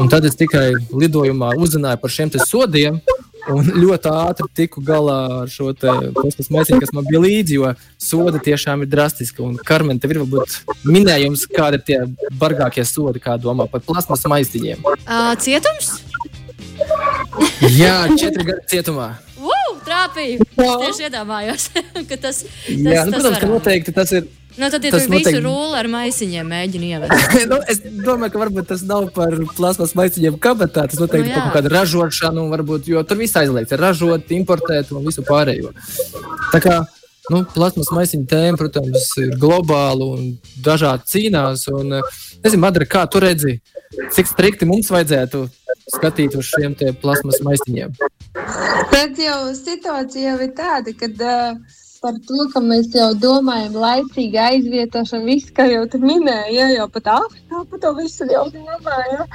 Un 0.00 0.10
tad 0.12 0.26
es 0.28 0.38
tikai 0.38 0.72
lidojumā 0.92 1.54
uzzināju 1.60 2.00
par 2.02 2.14
šiem 2.14 2.32
sodiem. 2.46 3.00
Un 3.48 3.70
ļoti 3.80 4.10
ātri 4.12 4.48
tiku 4.62 4.82
galā 4.84 5.16
ar 5.40 5.50
šo 5.50 5.72
plasmas 5.78 6.50
maisiņu, 6.52 6.80
kas 6.82 6.92
man 6.96 7.06
bija 7.08 7.22
līdzi, 7.24 7.56
jo 7.56 7.72
sodi 8.00 8.42
tiešām 8.50 8.84
ir 8.84 8.92
drastiski. 8.92 9.42
Un, 9.46 9.56
Karmen, 9.66 10.00
tev 10.02 10.14
ir 10.14 10.22
varbūt 10.24 10.60
minējums, 10.84 11.46
kādi 11.50 11.80
ir 11.80 11.86
tie 11.86 11.98
bargākie 12.40 12.84
sodi, 12.84 13.22
kā 13.22 13.38
domā 13.40 13.68
par 13.70 13.84
plasmas 13.86 14.26
maisiņiem? 14.28 14.84
Cietums? 15.40 15.94
Jā, 17.76 17.94
četri 18.18 18.46
gadi 18.48 18.66
cietumā. 18.72 19.12
Wow, 19.40 19.78
trāpīju! 19.86 20.44
Es 20.44 20.74
tieši 20.84 21.08
iedomājos, 21.08 21.70
ka 22.10 22.18
tas, 22.20 22.42
tas, 22.44 22.68
Jā, 22.68 23.06
nu, 23.06 23.14
tas 23.14 23.22
protams, 23.22 23.40
ka 23.40 23.50
noteikti 23.50 23.96
tas 23.96 24.12
ir 24.16 24.28
Nu, 24.58 24.66
tad, 24.70 24.84
ja 24.84 24.90
tas 24.90 25.04
tur 25.06 25.12
noteikti... 25.14 25.30
visu 25.30 25.42
rulli 25.44 25.76
ar 25.78 25.86
maisiņiem 25.88 26.48
mēģina 26.52 26.88
ievest. 26.92 27.34
nu, 27.48 27.58
es 27.70 27.78
domāju, 27.80 28.32
ka 28.34 28.40
varbūt 28.42 28.70
tas 28.72 28.82
nav 28.84 29.06
par 29.14 29.36
plasmas 29.56 29.94
maisiņiem 29.96 30.38
kabatā. 30.42 30.88
Tas 30.90 31.00
noteikti 31.00 31.30
nu, 31.30 31.36
par 31.36 31.46
kaut 31.46 31.56
kādu 31.60 31.72
ražošanu, 31.72 32.46
varbūt, 32.50 32.88
jo 32.90 33.02
tur 33.06 33.20
viss 33.22 33.38
aizliegts. 33.38 33.76
Ir 33.76 33.84
ražot, 33.84 34.32
importēt 34.34 34.90
un 34.92 35.06
visu 35.06 35.24
pārējo. 35.24 35.70
Tā 36.50 36.60
kā 36.64 36.80
nu, 37.30 37.44
plasmas 37.54 37.92
maisiņu 37.94 38.26
tēma, 38.30 38.58
protams, 38.60 39.06
ir 39.22 39.36
globāla 39.40 40.10
un 40.16 40.32
dažādi 40.66 41.08
cīnās. 41.14 41.68
Un, 41.70 42.00
nezinu, 42.42 42.64
Madara, 42.66 42.90
kā 42.90 43.06
tu 43.10 43.22
redzi, 43.22 43.60
cik 44.16 44.28
strikti 44.34 44.68
mums 44.68 44.90
vajadzētu 44.92 45.46
skatīt 45.96 46.36
uz 46.38 46.52
šiem 46.52 46.76
plasmas 47.02 47.40
maisiņiem? 47.46 47.94
Tad 48.90 49.20
jau 49.20 49.42
situācija 49.56 50.32
jau 50.32 50.40
ir 50.46 50.56
tāda, 50.58 50.96
ka. 50.96 51.12
Uh 51.20 51.78
par 52.00 52.16
to, 52.26 52.46
ka 52.52 52.62
mēs 52.64 52.90
jau 52.96 53.10
domājam, 53.20 53.76
laicīgi 53.82 54.38
aizvietošanu, 54.40 55.26
viss, 55.28 55.52
kā 55.56 55.66
jau 55.68 55.84
tur 55.92 56.04
minēja, 56.04 56.48
ja, 56.54 56.68
jau 56.78 56.86
pat 56.92 57.10
Āfrikā 57.60 57.70
par 57.70 57.80
to 57.80 57.90
visu 57.96 58.26
jau 58.30 58.44
domāja. 58.52 59.26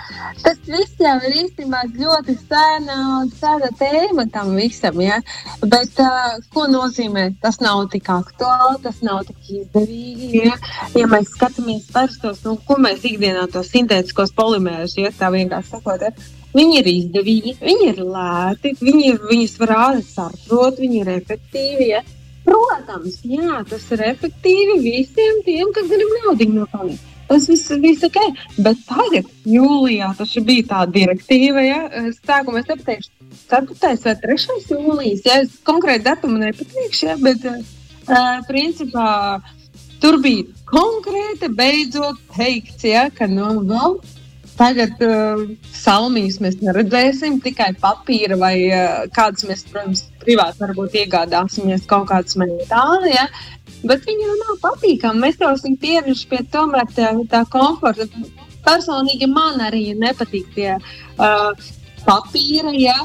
Tas 0.41 0.57
viss 0.65 0.99
jau 0.99 1.15
ir 1.27 1.35
īstenībā 1.43 1.81
ļoti 1.93 2.35
sena, 2.39 3.25
sena 3.37 3.69
tēma 3.77 4.25
tam 4.31 4.55
visam. 4.55 4.99
Ja. 5.01 5.19
Bet, 5.61 5.93
uh, 5.99 6.39
ko 6.53 6.65
nozīmē? 6.67 7.35
Tas 7.41 7.59
nav 7.61 7.89
tik 7.91 8.09
aktuāli, 8.09 8.81
tas 8.83 9.01
nav 9.05 9.25
tik 9.27 9.51
izdevīgi. 9.59 10.45
Ja, 10.45 10.57
ja 10.95 11.07
mēs 11.11 11.29
skatāmies 11.35 11.91
parastos, 11.93 12.41
nu, 12.45 12.57
ko 12.65 12.79
mēs 12.81 13.05
ikdienā 13.05 13.47
tos 13.51 13.69
sintētiskos 13.73 14.33
polimērus, 14.35 14.97
ja 14.97 15.13
tā 15.13 15.31
vienkārši 15.35 15.75
sakot, 15.77 16.01
ja, 16.01 16.15
Viņi 16.55 16.77
ir 16.79 16.85
izdevīgi, 16.87 17.51
viņi 17.59 17.87
ir 17.89 17.97
lēti, 17.99 18.69
viņi, 18.79 19.09
viņus 19.27 19.57
var 19.59 19.73
ātri 19.75 20.05
saprot, 20.07 20.77
viņi 20.79 21.01
ir 21.01 21.09
efektīvi. 21.17 21.89
Ja? 21.89 21.99
Protams, 22.45 23.17
jā, 23.27 23.57
tas 23.67 23.89
ir 23.91 24.05
efektīvi 24.13 24.77
visiem 24.79 25.41
tiem, 25.43 25.73
kas 25.75 25.91
grib 25.91 26.15
naudu 26.21 26.47
nopelnīt. 26.53 27.03
Tas 27.29 27.47
viss 27.49 27.71
ir 27.73 27.81
ok, 28.05 28.19
bet 28.61 28.81
tagad, 28.85 29.29
jūlijā, 29.49 30.11
tas 30.17 30.33
bija 30.45 30.67
tā 30.69 30.81
direktīva, 30.93 31.63
ja 31.65 31.79
sākumā 32.19 32.61
es 32.61 32.69
nepateikšu, 32.69 33.11
4. 33.49 33.93
vai 34.05 34.15
3. 34.25 34.59
jūlijas, 34.69 35.23
ja 35.25 35.39
es 35.43 35.55
konkrēti 35.65 36.05
datumu 36.05 36.41
nepateikšu, 36.43 37.07
ja, 37.09 37.15
bet 37.21 37.47
uh, 37.49 37.63
principā 38.49 39.07
tur 40.03 40.19
bija 40.21 40.45
konkrēti 40.69 41.49
beidzot 41.57 42.21
teikts, 42.37 42.85
ja, 42.85 43.07
ka 43.13 43.29
nu, 43.31 43.49
vēl 43.65 43.97
Tagad 44.55 45.01
uh, 45.03 45.41
salmijas 45.75 46.37
mēs 46.39 46.61
neredzēsim, 46.63 47.41
tikai 47.43 47.73
papīra 47.81 48.37
vai 48.39 48.53
uh, 48.69 49.01
kādas 49.15 49.43
mēs, 49.49 49.65
protams, 49.67 50.05
privāti 50.21 50.63
varbūt 50.63 50.95
iegādāsimies 51.01 51.83
kaut 51.89 52.07
kādas 52.11 52.37
metāli. 52.39 53.11
Ja? 53.11 53.27
Bet 53.83 54.05
viņi 54.07 54.25
jau 54.25 54.35
nav 54.39 54.59
patīkami. 54.63 55.21
Mēs 55.25 55.41
jau 55.41 55.51
esam 55.53 55.75
pieraduši 55.81 56.29
pie 56.31 56.41
tomēr 56.53 56.87
tā, 56.95 57.11
tā 57.29 57.43
komforta. 57.51 58.07
Personīgi 58.65 59.27
man 59.29 59.61
arī 59.61 59.91
nepatīk 59.99 60.47
tie 60.55 60.71
uh, 60.77 61.51
papīra, 62.07 62.73
ja? 62.73 62.97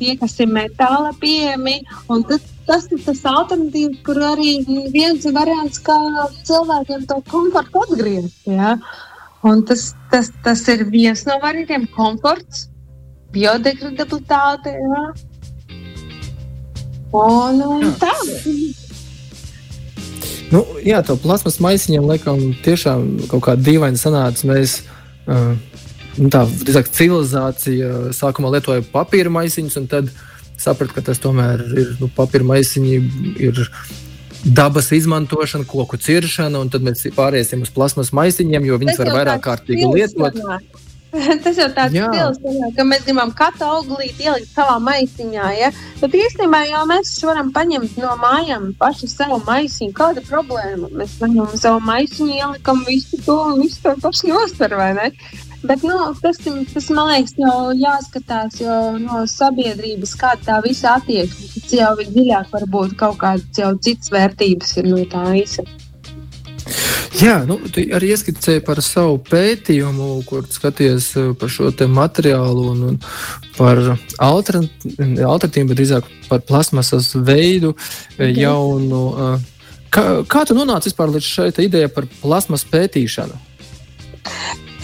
tie, 0.00 0.16
kas 0.16 0.38
ir 0.40 0.48
metāla 0.52 1.12
pieejami. 1.20 1.80
Tas, 2.68 2.86
ir 2.94 3.00
tas 3.04 3.22
alternatīvs, 3.26 4.00
kur 4.06 4.20
arī 4.30 4.60
viens 4.94 5.26
variants, 5.34 5.80
kā 5.84 5.96
cilvēkiem 6.48 7.06
to 7.10 7.18
komfortu 7.30 7.84
atgriezt. 7.84 8.42
Ja? 8.48 8.76
Un 9.46 9.64
tas, 9.66 9.90
tas, 10.12 10.30
tas 10.44 10.66
ir 10.72 10.86
viens 10.92 11.24
no 11.28 11.38
variantiem- 11.42 11.88
komforts, 11.96 12.68
biodegradabilitāte. 13.34 14.76
Jā. 14.76 15.04
Un, 17.16 17.64
un 17.66 17.90
tā. 17.98 18.14
Nu, 20.50 20.64
jā, 20.82 20.98
to 21.06 21.14
plasmas 21.20 21.60
maisiņiem 21.62 22.08
laikam 22.10 22.40
tiešām 22.64 23.06
kaut 23.30 23.44
kā 23.46 23.54
dīvaini 23.58 24.00
sanāca. 24.00 24.48
Mēs, 24.50 24.80
uh, 25.30 25.54
nu, 26.18 26.30
tā 26.32 26.42
drīzāk 26.48 26.90
civilizācija 26.90 28.10
sākumā 28.16 28.50
lietoja 28.56 28.82
papīra 28.90 29.30
maisiņus, 29.30 29.78
un 29.78 29.88
tad 29.90 30.10
saprata, 30.60 30.96
ka 30.96 31.06
tas 31.10 31.22
tomēr 31.22 31.62
ir 31.70 31.96
nu, 32.02 32.10
papīra 32.16 32.48
maisiņi. 32.50 33.00
Ir 33.46 33.64
dabas 34.40 34.88
izmantošana, 34.96 35.66
koku 35.68 35.98
ciršana, 36.00 36.62
un 36.64 36.70
tad 36.72 36.84
mēs 36.84 37.04
pāriesim 37.14 37.62
uz 37.62 37.70
plasmas 37.74 38.10
maisiņiem, 38.16 38.66
jo 38.70 38.78
viņas 38.80 39.02
var 39.02 39.10
vairāk 39.18 39.42
kārtīgi 39.44 39.90
lietot. 39.92 40.38
Tas 41.44 41.58
jau 41.58 41.66
tāds 41.74 41.94
stils, 41.96 42.38
ka 42.76 42.86
mēs 42.86 43.04
gribam 43.06 43.32
katru 43.34 43.66
auglīti 43.66 44.28
ielikt 44.28 44.52
savā 44.54 44.76
maisiņā. 44.86 45.48
Ja? 45.58 45.70
Bet 46.00 46.14
īstenībā 46.14 46.62
jau 46.68 46.84
mēs 46.90 47.12
varam 47.26 47.50
paņemt 47.54 47.98
no 47.98 48.14
mājām 48.20 48.70
pašu 48.78 49.10
savu 49.10 49.40
maisiņu. 49.48 49.94
Kāda 49.96 50.22
problēma? 50.28 50.90
Mēs 50.94 51.18
paņemam 51.20 51.54
savu 51.58 51.82
maisiņu, 51.88 52.32
ielikam 52.38 52.84
visu 52.86 53.18
to 53.26 53.38
un 53.50 53.62
visu 53.64 53.82
to 53.84 53.96
pašu 54.04 54.30
nostar, 54.30 54.76
vai 54.78 54.92
ne? 54.98 55.10
Bet 55.66 55.82
nu, 55.84 55.96
tas, 56.22 56.38
tas, 56.40 56.86
man 56.96 57.10
liekas, 57.10 57.34
jau 57.36 57.56
jāskatās 57.76 58.62
jo, 58.62 58.76
no 59.02 59.26
sabiedrības, 59.28 60.14
kāda 60.16 60.46
tā 60.46 60.62
visa 60.64 60.94
attieksme. 60.96 61.50
Tas 61.58 61.74
jau 61.76 61.92
ir 62.00 62.08
dziļāk, 62.14 62.48
varbūt 62.54 62.96
kaut 63.02 63.20
kādas 63.20 63.82
citas 63.84 64.14
vērtības 64.14 64.76
ir 64.80 64.88
no 64.94 65.04
tā 65.10 65.26
visa. 65.34 65.66
Jā, 67.20 67.42
nu, 67.44 67.58
arī 67.92 68.14
ieskicēji 68.14 68.62
par 68.64 68.78
savu 68.84 69.18
pētījumu, 69.28 70.08
kur 70.28 70.46
skaties 70.48 71.10
eh, 71.20 71.30
par 71.36 71.52
šo 71.52 71.68
materiālu 71.92 72.64
un, 72.72 72.82
un 72.92 72.98
par 73.58 73.80
alternatīvu, 74.24 75.66
bet 75.68 75.76
drīzāk 75.76 76.08
par 76.30 76.40
plasmasas 76.48 77.12
veidu, 77.14 77.74
okay. 77.74 78.30
Eh, 78.30 78.40
jaunu. 78.40 79.02
Eh, 79.12 79.74
kā, 79.92 80.04
kā 80.24 80.46
tu 80.48 80.56
nonāci 80.56 80.88
vispār 80.88 81.12
līdz 81.12 81.28
šai 81.28 81.50
idejai 81.66 81.92
par 81.92 82.08
plasmas 82.22 82.64
pētīšanu? 82.72 83.36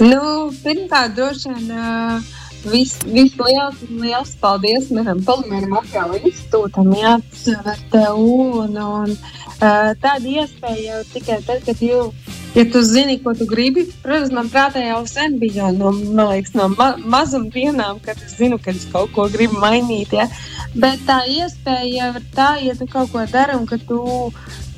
Nu, 0.05 0.53
pirmkārt, 0.61 1.15
droši 1.17 1.55
vien 1.55 1.73
uh, 1.73 2.35
vis, 2.69 2.99
visliels 3.09 3.81
liels 3.89 4.35
paldies 4.43 4.91
manam 4.93 5.23
Polimēra 5.25 5.71
materiālu 5.71 6.21
institūtam, 6.21 6.93
jā, 6.99 7.17
VTU. 7.65 8.37
Un, 8.67 8.77
un, 8.77 9.15
uh, 9.15 9.93
tāda 10.03 10.21
iespēja 10.21 10.83
jau 10.91 11.03
tikai 11.15 11.41
tad, 11.47 11.65
kad 11.65 11.81
jau, 11.81 12.11
ja 12.57 12.65
tu 12.73 12.83
zini, 12.83 13.19
ko 13.23 13.35
tu 13.37 13.47
gribi. 13.49 13.85
Protams, 14.03 14.33
man 14.35 14.51
prātā 14.53 14.83
jau 14.87 15.03
sen 15.09 15.39
bija 15.41 15.71
no, 15.77 15.93
liekas, 15.93 16.55
no 16.57 16.69
ma 16.73 16.95
mazumdienām, 17.17 18.01
kad 18.05 18.21
es 18.25 18.37
zinu, 18.41 18.59
ka 18.63 18.73
es 18.73 18.87
kaut 18.93 19.13
ko 19.17 19.29
gribu 19.33 19.61
mainīt. 19.63 20.15
Ja? 20.17 20.29
Bet 20.77 21.05
tā 21.09 21.23
iespēja 21.31 21.91
jau 21.99 22.13
ir 22.21 22.31
tā, 22.37 22.51
ja 22.65 22.77
tu 22.79 22.89
kaut 22.91 23.13
ko 23.13 23.25
dari 23.33 23.59
un 23.59 23.67
ka 23.69 23.79
tu 23.89 24.01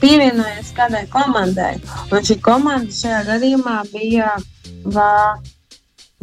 pievienojies 0.03 0.75
kādai 0.77 1.07
komandai. 1.13 1.77
Un 2.11 2.27
šī 2.27 2.41
komanda 2.43 2.95
šajā 2.95 3.23
gadījumā 3.33 3.79
bija 3.93 4.35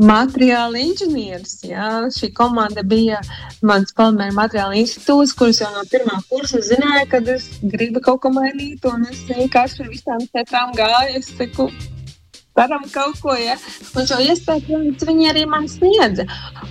materiāla 0.02 0.80
inženieris. 0.82 1.60
Jā. 1.64 1.90
Šī 2.12 2.32
komanda 2.36 2.84
bija 2.84 3.22
mans 3.66 3.96
Palmēra 3.96 4.36
materiāla 4.36 4.80
institūts, 4.82 5.36
kurš 5.38 5.64
jau 5.64 5.72
no 5.75 5.86
pirmā 5.92 6.20
kursa 6.30 6.62
zināja, 6.66 7.08
ka 7.12 7.24
es 7.36 7.48
gribu 7.64 8.04
kaut 8.04 8.22
ko 8.25 8.34
mainīt. 8.36 8.86
Un 8.92 9.08
es 9.12 9.24
vienkārši 9.30 9.86
ar 9.86 9.92
visām 9.92 10.25
četrām 10.32 10.75
gāju. 10.75 11.20
Es 11.20 11.32
teiktu, 11.40 11.70
darām 12.56 12.86
kaut 12.92 13.20
ko. 13.24 13.36
Ja? 13.40 13.58
Un 13.96 14.08
šo 14.08 14.20
iespēju, 14.24 14.66
protams, 14.68 15.06
viņi 15.10 15.30
arī 15.32 15.46
man 15.50 15.68
sniedza. 15.72 16.28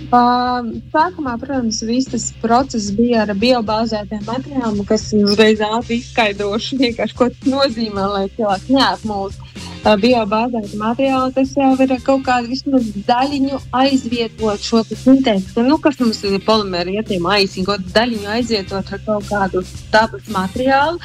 Uh, 0.09 0.71
sākumā, 0.93 1.37
protams, 1.41 1.81
viss 1.85 2.11
tas 2.11 2.29
process 2.41 2.91
bija 2.95 3.25
ar 3.25 3.35
biobāzētiem 3.39 4.25
materiāliem, 4.27 4.83
kas 4.89 5.11
uzreiz 5.17 5.61
ātri 5.65 6.01
izskaidrošu, 6.01 6.81
ko 7.17 7.29
tas 7.31 7.49
nozīmē, 7.49 8.09
lai 8.17 8.25
cilvēki 8.35 8.77
neapmūst. 8.77 9.41
Uh, 9.85 9.93
biobāzēta 10.01 10.79
materiāla, 10.81 11.29
tas 11.35 11.51
jau 11.53 11.73
ir 11.85 11.91
kaut 12.05 12.23
kāda 12.25 12.49
vismaz 12.49 12.87
daļiņu 13.05 13.59
aizvietot 13.83 14.63
šo 14.65 14.81
sintētiku. 14.89 15.61
Nu, 15.67 15.77
kas 15.81 15.99
mums 16.01 16.23
ir 16.25 16.39
polimēri, 16.45 16.97
ja 16.97 17.05
tie 17.05 17.19
maisiņi, 17.21 17.67
kaut 17.67 17.85
daļiņu 17.93 18.31
aizvietot 18.39 18.89
ar 18.89 19.05
kaut 19.05 19.29
kādu 19.29 19.61
dabas 19.93 20.25
materiālu, 20.33 20.97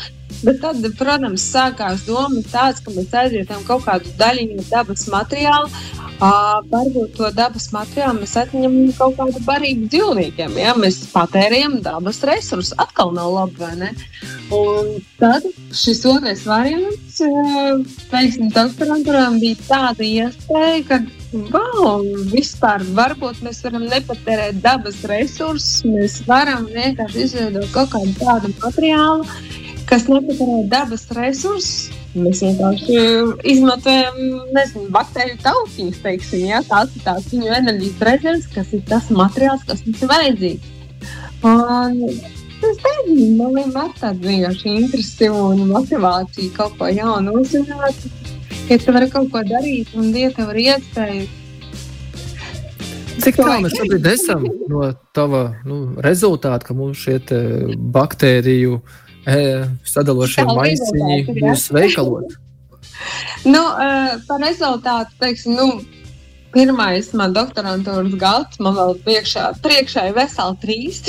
Bet 0.44 0.60
tad, 0.62 0.84
protams, 0.98 1.44
sākās 1.52 2.04
doma 2.06 2.42
tāds, 2.52 2.80
ka 2.84 2.94
mēs 2.94 3.12
aizvietojam 3.22 3.64
kaut 3.68 3.84
kādu 3.88 4.12
daļiņu 4.20 4.66
dabas 4.70 5.06
materiālu. 5.12 5.68
Uh, 6.20 6.58
varbūt 6.68 7.14
to 7.16 7.30
dabas 7.32 7.70
materiālu 7.72 8.20
mēs 8.20 8.34
atņemam 8.36 8.90
kaut 8.98 9.14
kādu 9.16 9.40
barību 9.46 9.88
dzīvniekiem. 9.92 10.58
Ja? 10.60 10.74
Mēs 10.76 10.98
patērējam 11.14 11.78
dabas 11.84 12.20
resursus. 12.28 12.74
Atkal 12.80 13.14
nav 13.16 13.32
labi, 13.36 13.56
vai 13.60 13.72
ne? 13.80 13.92
Un 14.52 14.98
tad 15.20 15.46
šis 15.76 16.02
otrais 16.10 16.42
variants, 16.48 17.20
teiksim, 18.10 18.50
doktorantūrām 18.52 19.38
bija 19.40 19.56
tāda 19.68 20.04
iespēja, 20.04 20.82
ka 20.88 21.00
wow, 21.54 22.02
vispār 22.32 22.82
varbūt 22.96 23.40
mēs 23.46 23.62
varam 23.64 23.86
nepatērēt 23.86 24.58
dabas 24.64 24.98
resursus, 25.06 25.84
mēs 25.86 26.20
varam 26.26 26.66
vienkārši 26.74 27.26
izveidot 27.26 27.70
kaut 27.74 27.92
kādu 27.94 28.14
tādu 28.18 28.52
materiālu, 28.58 29.28
kas 29.90 30.06
nepatērē 30.10 30.58
dabas 30.70 31.06
resursus. 31.16 31.90
Mēs 32.10 32.40
vienkārši 32.42 32.98
izmantojam 33.52 34.16
nezinu, 34.54 34.88
baktēriju 34.94 35.38
taukiņus, 35.44 36.00
teiksim, 36.02 36.46
ja? 36.48 36.58
tās 36.66 36.94
ir 36.96 37.04
tās 37.04 37.28
viņu 37.30 37.52
enerģijas 37.60 38.04
rezerves, 38.08 38.48
kas 38.54 38.72
ir 38.74 38.82
tas 38.88 39.10
materiāls, 39.14 39.62
kas 39.68 39.84
mums 39.86 40.02
ir 40.02 40.10
vajadzīgs. 40.10 40.72
Un 41.46 42.00
es 42.10 42.80
nezinu, 42.86 43.28
man 43.38 43.54
vienmēr 43.60 43.92
tāda 44.00 44.26
vienkārši 44.26 44.74
interese 44.80 45.30
un 45.30 45.62
motivācija 45.70 46.56
kaut 46.56 46.74
ko 46.80 46.90
jaunu 46.90 47.36
uzzināt. 47.42 48.08
Ja 48.70 48.78
tu 48.78 48.94
vari 48.94 49.10
kaut 49.10 49.30
ko 49.30 49.42
darīt 49.46 49.94
un 49.98 50.10
Dieva 50.14 50.34
tev 50.34 50.50
ir 50.54 50.64
iespēja 50.66 51.28
Cik 53.20 53.36
tālu 53.36 53.66
mēs 53.66 53.76
šobrīd 53.76 54.06
esam 54.14 54.44
no 54.70 54.90
tava 55.16 55.42
nu, 55.68 55.80
rezultāta, 56.04 56.70
ka 56.70 56.76
mums 56.76 57.00
šie 57.02 57.18
baktēriju 57.94 58.78
sadalošie 59.26 60.44
maisiņi 60.48 61.18
būs 61.40 61.70
veikalos? 61.74 62.36
Nu, 63.44 63.62
par 64.28 64.42
rezultātu 64.42 65.16
teiksim, 65.20 65.56
nu, 65.56 65.66
pirmais 66.54 67.10
man 67.16 67.34
doktorantūras 67.36 68.16
gads, 68.20 68.60
man 68.62 68.76
vēl 68.76 68.96
priekšā, 69.06 69.46
priekšā 69.64 70.08
ir 70.10 70.16
veseli 70.18 70.60
trīs. 70.64 71.02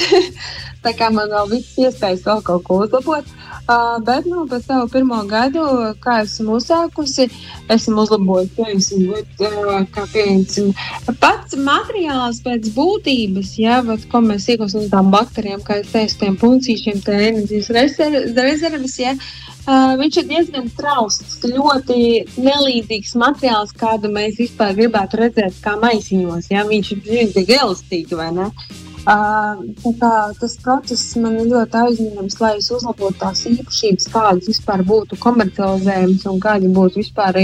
tā 0.86 0.94
kā 0.98 1.12
man 1.13 1.32
vēl 1.34 1.51
viss 1.56 1.80
iespējas 1.82 2.25
vēl 2.27 2.44
kaut 2.48 2.65
ko 2.68 2.82
uzlabot. 2.86 3.27
Uh, 3.72 4.00
bet 4.04 4.25
nu, 4.28 4.42
pēc 4.50 4.66
savu 4.68 4.88
pirmo 4.92 5.22
gadu, 5.30 5.62
kā 6.04 6.18
esmu 6.25 6.58
uzsākusi, 6.58 7.28
esmu 7.72 8.04
uzlabojusi 8.04 8.56
teiksim, 8.58 9.06
bet, 9.13 9.44
uh, 9.48 9.86
kā 9.96 10.04
pieņemsim, 10.12 10.74
pats 11.22 11.56
materiāls 11.56 12.42
pēc 12.44 12.68
būtības, 12.75 13.54
ja, 13.62 13.78
bet, 13.88 14.04
ko 14.12 14.24
mēs 14.25 14.50
iegūstam 14.51 14.88
no 14.88 14.92
tām 14.92 15.13
baktērijām, 15.13 15.63
kā 15.68 15.80
es 15.84 15.94
teicu, 15.94 16.18
tiem 16.24 16.36
puncīšiem, 16.42 17.00
tā 17.06 17.16
enerģijas 17.30 17.72
rezerves, 17.78 19.00
ja, 19.06 19.16
Uh, 19.62 19.92
viņš 19.94 20.16
ir 20.18 20.24
diezgan 20.25 20.72
trausls, 20.74 21.36
ļoti 21.46 21.98
nelīdzīgs 22.42 23.12
materiāls, 23.22 23.75
kādu 23.78 24.10
mēs 24.10 24.40
vispār 24.40 24.74
gribētu 24.74 25.20
redzēt, 25.22 25.60
kā 25.62 25.75
maisiņos. 25.78 26.48
Ja? 26.50 26.63
Viņš 26.66 26.90
ir 26.96 27.04
ļoti 27.06 27.44
elastīgs, 27.60 28.16
vai 28.18 28.32
ne? 28.40 28.48
Uh, 28.50 28.90
tas 29.05 30.58
process 30.62 31.15
man 31.17 31.39
ļoti 31.50 31.77
aizņemams, 31.79 32.39
lai 32.41 32.51
es 32.60 32.70
uzlabotu 32.72 33.17
tās 33.20 33.46
īpašības, 33.50 34.10
kādas 34.13 34.50
vispār 34.51 34.84
būtu 34.86 35.17
komercializējamas 35.24 36.25
un 36.29 36.39
kādi 36.43 36.70
būtu 36.70 37.01
vispār 37.01 37.39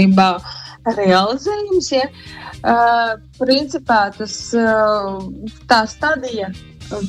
realizējams. 0.86 1.90
Ja? 1.92 2.06
Uh, 2.58 3.18
principā 3.38 4.08
tas, 4.16 4.36
uh, 4.54 5.18
tā 5.70 5.84
stadija 5.86 6.50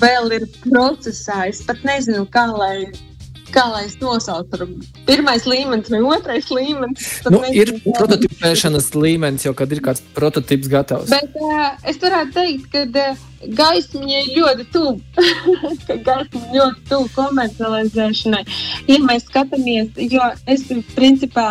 vēl 0.02 0.34
ir 0.38 0.47
procesā. 0.65 1.47
Es 1.50 1.62
pat 1.65 1.82
nezinu, 1.88 2.26
kā 2.30 2.45
lai 2.52 2.89
kā 3.54 3.66
lai 3.72 3.86
es 3.88 3.96
nosaucu, 4.02 4.68
pirmais 5.08 5.46
līmenis 5.50 5.90
vai 5.94 6.02
otrais 6.16 6.50
līmenis. 6.54 7.08
Nu, 7.32 7.42
ir 7.54 7.72
prototipēšanas 7.86 8.92
līmenis, 8.96 9.46
jau 9.48 9.56
kad 9.58 9.72
ir 9.74 9.82
kāds 9.86 10.04
prototyps 10.16 10.70
gatavs. 10.72 11.12
Bet 11.12 11.36
uh, 11.40 11.74
es 11.90 12.00
varētu 12.02 12.36
teikt, 12.38 12.70
ka 12.74 12.86
uh, 12.88 13.26
gaismiņai 13.60 14.24
ļoti 14.36 14.68
tuvu, 14.74 14.96
ka 15.88 16.00
gaismiņai 16.08 16.60
ļoti 16.60 16.86
tuvu 16.92 17.10
komercializēšanai. 17.18 18.44
Ja 18.92 19.02
mēs 19.06 19.28
skatāmies, 19.30 19.94
jo 20.12 20.30
es 20.50 20.68
principā 20.96 21.50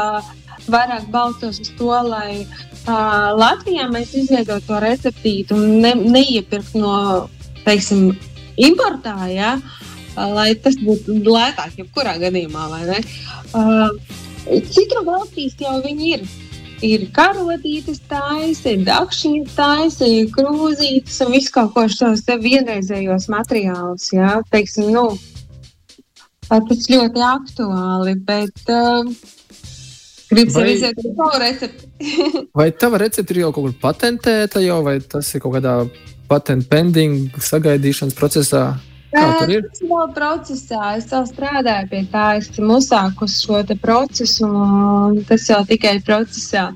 vairāk 0.69 1.09
balstos 1.13 1.63
uz 1.65 1.75
to, 1.79 1.93
lai 2.11 2.45
uh, 2.45 3.35
Latvijā 3.39 3.89
mēs 3.93 4.15
izveidotu 4.23 4.69
to 4.69 4.81
receptītu 4.85 5.57
un 5.57 5.79
ne, 5.85 5.95
neiepirkt 6.19 6.77
no, 6.79 7.29
teiksim, 7.65 8.11
importā. 8.69 9.17
Ja? 9.33 9.57
Uh, 9.59 9.89
lai 10.35 10.51
tas 10.63 10.79
būtu 10.81 11.21
lētāk, 11.25 11.79
jebkurā 11.79 12.17
gadījumā. 12.23 12.67
Uh, 13.53 13.95
Citu 14.73 15.03
valstīs 15.05 15.57
jau 15.61 15.79
viņi 15.85 16.13
ir. 16.17 16.29
Ir 16.87 17.09
karotītes 17.11 17.99
taisa, 18.07 18.71
ir 18.71 18.85
dakšiņa 18.87 19.55
taisa, 19.57 20.07
ir 20.07 20.29
krūzītes 20.31 21.17
un 21.25 21.33
viss 21.35 21.51
kaut 21.51 21.73
ko 21.75 21.89
šos 21.91 22.23
vienreizējos 22.29 23.27
materiālus. 23.35 24.13
Jā, 24.15 24.37
teiksim, 24.53 24.93
nu, 24.95 25.09
tas 26.47 26.87
ļoti 26.93 27.25
aktuāli, 27.33 28.15
bet 28.29 28.71
uh, 28.71 29.11
Gribu 30.29 30.53
sev 30.53 30.69
iziet 30.69 30.99
ar 31.01 31.09
savu 31.17 31.41
recepti. 31.41 31.89
vai 32.59 32.69
tava 32.77 33.01
recepte 33.01 33.33
ir 33.35 33.43
jau 33.47 33.53
kaut 33.57 33.71
kur 33.71 33.77
patentēta, 33.83 34.61
jau, 34.61 34.83
vai 34.85 34.99
tas 35.01 35.31
ir 35.35 35.43
kaut 35.45 35.57
kādā 35.57 35.75
patentu 36.29 36.69
pending 36.69 37.41
sagaidīšanas 37.43 38.17
procesā? 38.19 38.67
Tas 39.13 39.81
vēl 39.81 40.13
procesā. 40.17 40.93
Es 40.99 41.09
vēl 41.13 41.25
strādāju 41.31 41.89
pie 41.93 42.05
tā, 42.13 42.27
esmu 42.43 42.77
uzsākusi 42.77 43.41
šo 43.47 43.63
procesu, 43.81 44.47
un 44.49 45.23
tas 45.29 45.49
jau 45.49 45.65
tikai 45.69 45.99
procesā. 46.05 46.71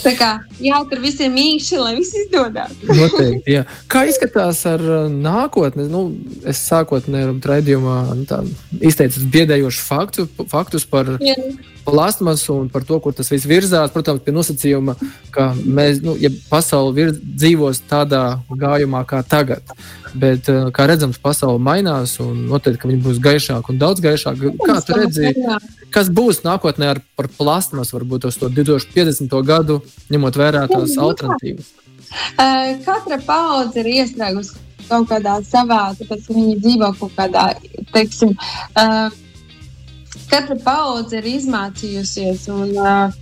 Tā 0.00 0.14
kā 0.16 0.28
jātur 0.64 1.02
visiem 1.02 1.34
īsi, 1.36 1.76
lai 1.76 1.92
viss 1.98 2.16
izdodas. 2.16 2.72
Noteikti, 2.88 3.52
jā. 3.52 3.66
Kā 3.90 4.06
izskatās 4.08 4.62
ar 4.70 4.80
nākotni? 5.12 5.84
Nu, 5.92 6.06
es 6.48 6.62
sākotnēji 6.70 7.34
raidījumā 7.44 7.98
nu, 8.22 8.40
izteicu 8.80 9.26
biedējošus 9.34 9.90
faktu, 9.90 10.24
faktus 10.48 10.88
par 10.88 11.18
jā 11.20 11.36
plasmasu 11.84 12.54
un 12.62 12.68
par 12.72 12.84
to, 12.86 12.98
kur 13.02 13.14
tas 13.16 13.30
viss 13.32 13.48
virzās. 13.48 13.92
Protams, 13.94 14.22
pie 14.24 14.34
nosacījuma, 14.34 14.96
ka 15.34 15.50
mēs, 15.58 16.00
nu, 16.04 16.16
ja 16.20 16.30
pasaule 16.50 16.94
virz, 16.96 17.18
dzīvos 17.20 17.82
tādā 17.90 18.40
gājumā 18.50 19.02
kā 19.08 19.22
tagad, 19.26 19.74
bet, 20.14 20.48
eh, 20.48 20.70
kā 20.76 20.86
redzams, 20.90 21.20
pasaule 21.22 21.60
mainās 21.62 22.18
un 22.22 22.46
noteikti, 22.50 22.82
ka 22.82 22.90
viņi 22.90 23.04
būs 23.04 23.20
gaišāki 23.24 23.74
un 23.74 23.82
daudz 23.82 24.04
gaišāki. 24.04 24.54
Kā 24.60 24.78
tu 24.86 24.98
redzi, 24.98 25.34
kas 25.90 26.08
būs 26.08 26.42
nākotnē 26.46 26.94
ar 26.94 27.02
plasmasu, 27.38 27.98
varbūt 27.98 28.26
uz 28.30 28.40
to 28.40 28.48
2050. 28.48 29.42
gadu, 29.42 29.82
ņemot 30.10 30.40
vērā 30.40 30.66
tās 30.70 30.96
alternatīvas? 30.98 31.76
Katra 32.84 33.20
paudze 33.26 33.80
ir 33.82 33.92
iestrēgusi 34.00 34.58
kaut 34.90 35.08
kādā 35.10 35.38
savā, 35.46 35.82
tāpēc 35.98 36.28
viņi 36.30 36.56
dzīvo 36.64 36.92
kaut 36.98 37.12
kādā, 37.18 37.44
teiksim, 37.94 38.34
uh, 38.74 39.10
katra 40.30 40.56
paudze 40.64 41.18
ir 41.20 41.28
izmācījusies 41.34 42.46
un 42.54 42.76
uh, 42.78 43.18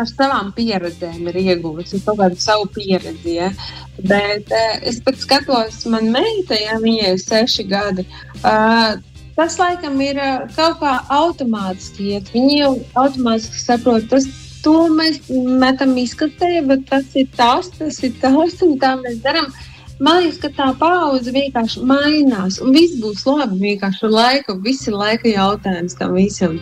ar 0.00 0.10
savām 0.10 0.52
pieredzēm 0.56 1.30
ir 1.32 1.40
ieguvusi 1.42 2.02
kaut 2.04 2.20
kādu 2.20 2.38
savu 2.40 2.68
pieredzi. 2.76 3.38
Ja? 3.38 3.50
Bet 3.98 4.52
uh, 4.52 4.76
es 4.86 5.00
pat 5.04 5.18
skatos, 5.22 5.82
man 5.90 6.12
meita, 6.14 6.58
ja 6.58 6.78
viņai 6.82 7.10
ir 7.16 7.20
seši 7.24 7.68
gadi. 7.72 8.06
Uh, 8.42 9.00
Tas 9.34 9.56
laikam 9.58 9.96
ir 9.98 10.14
kaut 10.54 10.76
kā 10.78 10.92
automātiski 11.10 12.12
iet. 12.12 12.28
Viņi 12.30 12.58
jau 12.60 12.68
automātiski 13.02 13.58
saprot, 13.58 14.04
tas 14.06 14.28
to 14.62 14.84
mēs 14.94 15.16
metam 15.58 15.96
izkastē, 15.98 16.60
bet 16.68 16.84
tas 16.86 17.08
ir 17.18 17.26
tas, 17.34 17.66
tas 17.74 17.98
ir 18.06 18.14
tas, 18.22 18.54
un 18.62 18.76
tā 18.78 18.92
mēs 19.00 19.18
darām. 19.24 19.48
Uh, 19.50 19.73
Man 20.02 20.24
liekas, 20.24 20.40
ka 20.42 20.50
tā 20.56 20.70
paudze 20.78 21.34
vienkārši 21.34 21.84
mainās, 21.86 22.58
un 22.62 22.74
viss 22.74 22.96
būs 23.02 23.22
labi. 23.28 23.60
Vienkārši 23.62 24.08
ar 24.08 24.14
laiku, 24.14 24.56
viss 24.64 24.88
ir 24.90 24.96
laika 24.98 25.30
jautājums 25.30 25.94
tam 26.00 26.16
visam. 26.18 26.58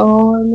Un, 0.00 0.54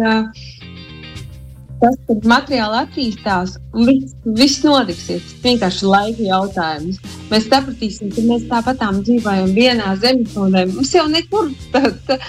tas, 1.82 2.00
kad 2.08 2.26
materiāli 2.30 2.80
attīstās, 2.82 3.56
viss, 3.86 4.18
viss 4.26 4.66
notiksies. 4.66 5.30
Tas 5.30 5.46
vienkārši 5.46 5.92
laika 5.94 6.26
jautājums. 6.26 7.00
Mēs 7.30 7.48
sapratīsim, 7.52 8.12
ka 8.16 8.26
mēs 8.26 8.50
tāpatām 8.50 9.02
dzīvojam 9.06 9.54
vienā 9.58 9.94
zemeslodē. 10.02 10.66
Mums 10.74 10.94
jau 10.98 11.08
nekur 11.12 11.54
tā, 11.74 11.86
tā, 12.10 12.20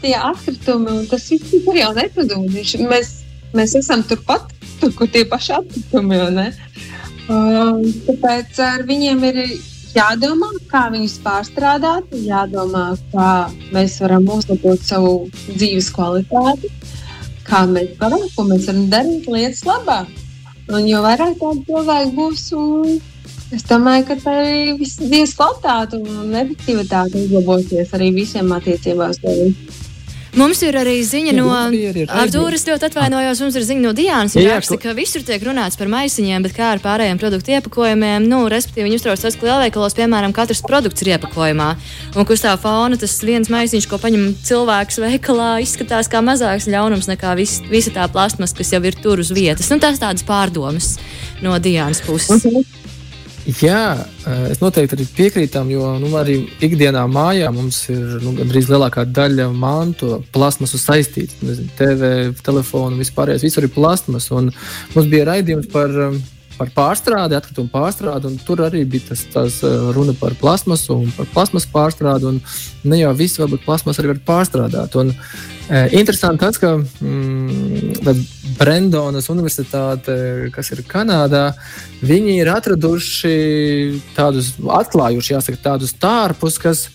tie 0.00 0.16
atkritumi 0.16 0.96
un 0.96 1.08
tas 1.12 1.28
viss 1.32 1.56
jau 1.76 1.94
nepazudīs. 2.00 2.76
Mēs 2.88 3.16
mēs 3.56 3.74
esam 3.78 4.02
turpat, 4.06 4.50
tur, 4.80 4.92
kur 4.96 5.08
tie 5.12 5.24
paši 5.28 5.54
atkritumi. 5.58 6.20
Uh, 6.20 6.64
tāpēc 7.28 8.60
ar 8.64 8.84
viņiem 8.88 9.24
ir 9.28 9.40
jādomā, 9.92 10.48
kā 10.70 10.86
viņus 10.92 11.18
pārstrādāt, 11.24 12.14
jādomā, 12.24 12.86
kā 13.12 13.50
mēs 13.74 13.98
varam 14.00 14.28
uzlabot 14.32 14.80
savu 14.84 15.12
dzīves 15.48 15.90
kvalitāti, 15.96 16.70
kā 17.48 17.64
mēs 17.68 17.94
varam, 18.00 18.24
ko 18.34 18.46
mēs 18.48 18.68
varam 18.70 18.88
darīt 18.92 19.28
lietas 19.28 19.64
labāk. 19.68 20.08
Un 20.68 20.84
jo 20.88 21.00
vairāk 21.04 21.38
tādu 21.40 21.64
cilvēku 21.68 22.14
būs, 22.16 22.42
es 23.56 23.64
domāju, 23.68 24.04
ka 24.08 24.18
arī 24.32 24.74
viss 24.80 25.00
dzīves 25.00 25.36
kvalitāte 25.36 26.00
un 26.00 26.34
efektivitāte 26.36 27.24
uzlabosies 27.24 27.94
arī 27.96 28.10
visiem 28.16 28.52
attiecībās. 28.52 29.20
Mums 30.38 30.60
ir 30.62 30.76
arī 30.78 30.98
ziņa 31.02 31.32
no 31.34 31.48
Arthūras. 31.50 32.64
ļoti 32.68 32.86
atvainojos. 32.88 33.40
Mums 33.42 33.58
ir 33.58 33.64
ziņa 33.66 33.82
no 33.82 33.92
Dienas. 33.96 34.36
Raksta, 34.38 34.78
ka 34.82 34.94
visur 34.94 35.24
tiek 35.26 35.42
runāts 35.42 35.78
par 35.80 35.90
maisiņiem, 35.90 36.46
bet 36.46 36.54
kā 36.56 36.70
ar 36.76 36.82
pārējiem 36.84 37.18
produktu 37.18 37.56
iepakojumiem. 37.56 38.28
Nu, 38.30 38.44
respektīvi, 38.52 38.86
viņi 38.86 39.00
uztrauc 39.00 39.24
tas, 39.24 39.38
ka 39.38 39.48
lielveikalos, 39.48 39.96
piemēram, 39.98 40.34
katrs 40.36 40.62
produkts 40.66 41.02
ir 41.02 41.14
iepakojumā. 41.16 41.68
Un 42.14 42.28
kur 42.28 42.38
stāv 42.38 42.62
fauna, 42.62 43.00
tas 43.00 43.18
viens 43.26 43.50
maisiņš, 43.50 43.90
ko 43.90 43.98
paņem 44.02 44.30
cilvēks 44.46 45.02
veikalā, 45.02 45.50
izskatās 45.64 46.10
kā 46.12 46.22
mazāks 46.22 46.70
ļaunums 46.70 47.10
nekā 47.10 47.34
vis, 47.38 47.58
visa 47.70 47.94
tā 47.94 48.06
plastmas, 48.12 48.54
kas 48.54 48.74
jau 48.76 48.82
ir 48.86 48.98
tur 49.02 49.24
uz 49.24 49.34
vietas. 49.34 49.72
Nu, 49.72 49.82
tas 49.82 49.98
tādas 49.98 50.26
pārdomas 50.28 50.96
no 51.42 51.58
Dienas 51.58 52.04
puses. 52.06 52.44
Mhm. 52.46 52.77
Jā, 53.48 54.04
es 54.52 54.58
noteikti 54.60 54.92
arī 54.92 55.04
piekrītu 55.16 55.54
tam, 55.54 55.70
jo 55.72 55.94
nu, 56.02 56.10
arī 56.20 56.34
ikdienā 56.64 57.06
mājā 57.08 57.48
mums 57.54 57.78
ir 57.88 58.18
nu, 58.20 58.34
gandrīz 58.36 58.68
lielākā 58.68 59.06
daļa 59.08 59.46
mantu 59.56 60.18
plasmasu 60.34 60.76
saistīta. 60.76 61.54
TV, 61.78 62.10
telefonu, 62.44 63.00
vispārējais, 63.00 63.46
visur 63.46 63.64
ir 63.64 63.72
plasmas. 63.72 64.28
Mums 64.28 65.08
bija 65.08 65.30
raidījums 65.30 65.70
par, 65.72 65.96
par 66.58 66.74
pārstrādi, 66.76 67.38
atkritumu 67.38 67.72
pārstrādi, 67.72 68.28
un 68.28 68.36
tur 68.44 68.66
arī 68.66 68.84
bija 68.84 69.14
tas, 69.14 69.24
tas 69.32 69.60
runa 69.96 70.12
par 70.20 70.36
plasmasu 70.36 70.98
un 71.06 71.16
par 71.16 71.32
plasmasu 71.32 71.72
pārstrādi. 71.72 72.36
Ne 72.84 73.00
jau 73.00 73.14
viss, 73.16 73.40
varbūt 73.40 73.64
plasmas 73.64 74.02
arī 74.02 74.12
var 74.12 74.24
pārstrādāt. 74.28 75.00
Un, 75.00 75.16
e, 75.70 75.86
interesanti 76.02 76.44
tas, 76.44 76.60
ka 76.60 76.76
mm, 76.76 78.04
Brendonas 78.58 79.28
Universitāte, 79.32 80.14
kas 80.54 80.72
ir 80.74 80.82
Kanādā, 80.88 81.52
viņi 82.02 82.38
ir 82.42 82.50
atraduši 82.52 83.34
tādus, 84.16 84.54
atklājuši 84.58 85.34
jāsaka, 85.36 85.60
tādus 85.70 85.94
tārpus, 85.98 86.58
kas 86.62 86.86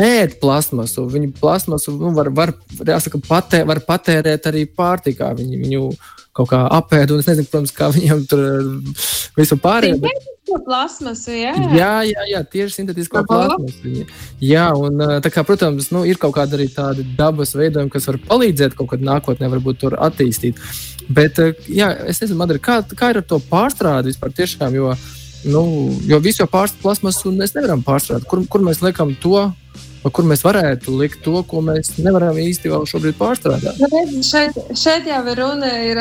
ēd 0.00 0.38
plasmasu. 0.40 1.04
Viņi 1.10 1.32
plasmasu 1.36 1.94
nu, 1.98 2.14
var, 2.16 2.30
var, 2.34 2.54
jāsaka, 2.86 3.20
patē, 3.26 3.62
var 3.68 3.82
patērēt 3.86 4.48
arī 4.50 4.64
pārtikā. 4.66 5.32
Viņi 5.36 5.60
viņu 5.64 5.90
kaut 6.36 6.50
kā 6.52 6.64
apēd, 6.78 7.12
un 7.12 7.22
es 7.22 7.28
nezinu, 7.28 7.48
protams, 7.50 7.74
kā 7.76 7.90
viņiem 7.94 8.26
tur 8.30 8.44
visu 9.36 9.58
pārējo. 9.60 10.00
Bet... 10.04 10.28
Plasmasu, 10.64 11.32
jā. 11.34 11.54
jā, 11.76 11.92
jā, 12.08 12.24
jā, 12.32 12.40
tieši 12.54 12.80
sintētisko 12.80 13.22
plasmasu. 13.28 14.06
Jā, 14.42 14.66
un 14.76 15.02
tā 15.24 15.32
kā, 15.32 15.44
protams, 15.46 15.90
nu, 15.94 16.04
ir 16.08 16.20
kaut 16.20 16.34
kāda 16.38 16.58
arī 16.58 16.68
tāda 16.74 17.04
dabas 17.18 17.54
veidojuma, 17.58 17.92
kas 17.92 18.08
var 18.10 18.20
palīdzēt 18.30 18.76
kaut 18.78 18.92
kad 18.94 19.04
nākotnē, 19.06 19.50
varbūt 19.52 19.82
tur 19.84 19.98
attīstīt. 20.00 20.60
Bet, 21.10 21.40
jā, 21.66 21.90
es 22.06 22.22
nezinu, 22.22 22.38
Madara, 22.38 22.62
kā, 22.62 22.80
kā 22.96 23.12
ir 23.12 23.22
ar 23.22 23.26
to 23.26 23.40
pārstrādi 23.50 24.12
vispār 24.12 24.34
tiešām, 24.36 24.76
jo, 24.78 24.92
nu, 25.50 25.64
jo 26.06 26.20
visu 26.22 26.44
jau 26.44 26.50
pārstrādāt 26.50 26.84
plasmasu 26.84 27.34
mēs 27.34 27.56
nevaram 27.56 27.82
pārstrādāt. 27.86 28.28
Kur, 28.30 28.44
kur 28.50 28.62
mēs 28.66 28.82
liekam 28.84 29.16
to, 29.22 29.48
kur 30.08 30.24
mēs 30.24 30.44
varētu 30.46 30.94
likt 30.96 31.20
to, 31.24 31.42
ko 31.48 31.60
mēs 31.64 31.98
nevaram 32.00 32.38
īsti 32.40 32.72
vēl 32.72 32.86
šobrīd 32.88 33.18
pārstrādāt. 33.18 33.80
Nu, 33.82 34.22
šeit, 34.24 34.56
šeit 34.78 35.08
jau 35.10 35.20
ir 35.28 35.42
runa. 35.42 35.72
Ir, 35.84 36.00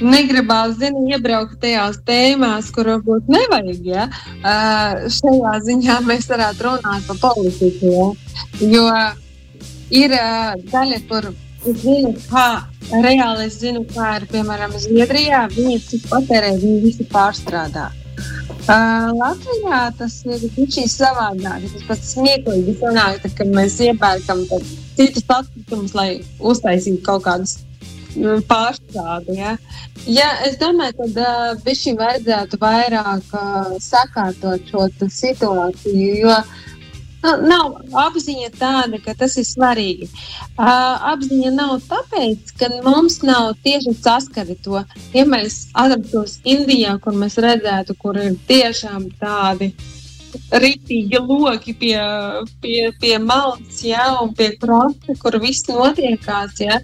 negribās 0.00 0.76
zinu, 0.78 1.04
iebraukt 1.10 1.58
tajās 1.62 2.00
tēmās, 2.06 2.70
kur 2.74 2.90
varbūt 2.92 3.28
nevajag. 3.32 3.84
Ja? 3.86 4.06
Uh, 4.38 5.08
šajā 5.12 5.54
ziņā 5.66 5.98
mēs 6.06 6.28
varētu 6.30 6.68
runāt 6.68 7.06
par 7.08 7.20
politiku. 7.22 7.92
Ja? 7.92 8.08
Jo 8.62 8.86
ir 9.94 10.14
uh, 10.16 10.56
daļa, 10.72 11.02
kur 11.10 11.30
es 11.32 11.80
zinu, 11.82 12.14
kā 12.30 12.48
reāli 13.04 13.46
es 13.48 13.60
zinu, 13.62 13.84
kā 13.94 14.16
ir 14.20 14.28
piemēram 14.32 14.74
Zviedrijā. 14.78 15.46
Viņi 15.54 15.80
cik 15.86 16.10
patērē, 16.12 16.54
viņi 16.62 16.82
visi 16.84 17.08
pārstrādā. 17.12 17.90
Uh, 18.68 19.08
Latvijā 19.16 19.78
tas 19.96 20.18
ir 20.28 20.42
bijis 20.52 20.98
savādāk. 20.98 21.64
Tas 21.72 21.86
pats 21.88 22.10
smieklīgi 22.16 22.76
sanāk, 22.82 23.24
ka 23.38 23.46
mēs 23.48 23.78
iepērkam 23.86 24.44
citus 24.98 25.24
atkritumus, 25.24 25.94
lai 25.96 26.10
uztaisītu 26.38 27.00
kaut 27.06 27.24
kādus 27.24 27.56
pārstrādi. 28.48 29.38
Ja? 29.38 29.56
Ja, 30.06 30.30
es 30.46 30.56
domāju, 30.60 30.96
ka 30.98 31.28
uh, 31.60 31.74
šim 31.76 31.98
vajadzētu 32.00 32.60
vairāk 32.62 33.36
uh, 33.36 33.76
sakārtot 33.82 34.72
šo 34.72 34.88
situāciju. 35.20 36.14
Jo, 36.22 36.40
Nu, 37.18 37.32
nav 37.50 37.72
apziņa 37.98 38.48
tāda, 38.60 38.98
ka 39.02 39.10
tas 39.18 39.32
ir 39.40 39.46
svarīgi. 39.46 40.06
Uh, 40.54 40.68
apziņa 41.12 41.50
nav 41.56 41.72
tāpēc, 41.90 42.52
ka 42.60 42.68
mums 42.84 43.18
nav 43.26 43.56
tieši 43.64 43.96
saskari 43.98 44.54
to. 44.62 44.84
Ja 45.16 45.24
mēs 45.26 45.64
atrastos 45.74 46.36
Indijā, 46.46 46.94
kur 47.02 47.18
mēs 47.18 47.40
redzētu, 47.42 47.96
kur 47.98 48.20
ir 48.22 48.38
tiešām 48.46 49.08
tādi 49.18 49.72
rītīgi 50.62 51.18
loki 51.24 51.74
pie, 51.80 51.98
pie, 52.62 52.92
pie 53.00 53.16
malas, 53.18 53.82
ja, 53.82 54.12
un 54.22 54.30
pie 54.38 54.52
krasta, 54.60 55.18
kur 55.18 55.40
viss 55.42 55.66
notiekās. 55.66 56.54
Ja, 56.62 56.78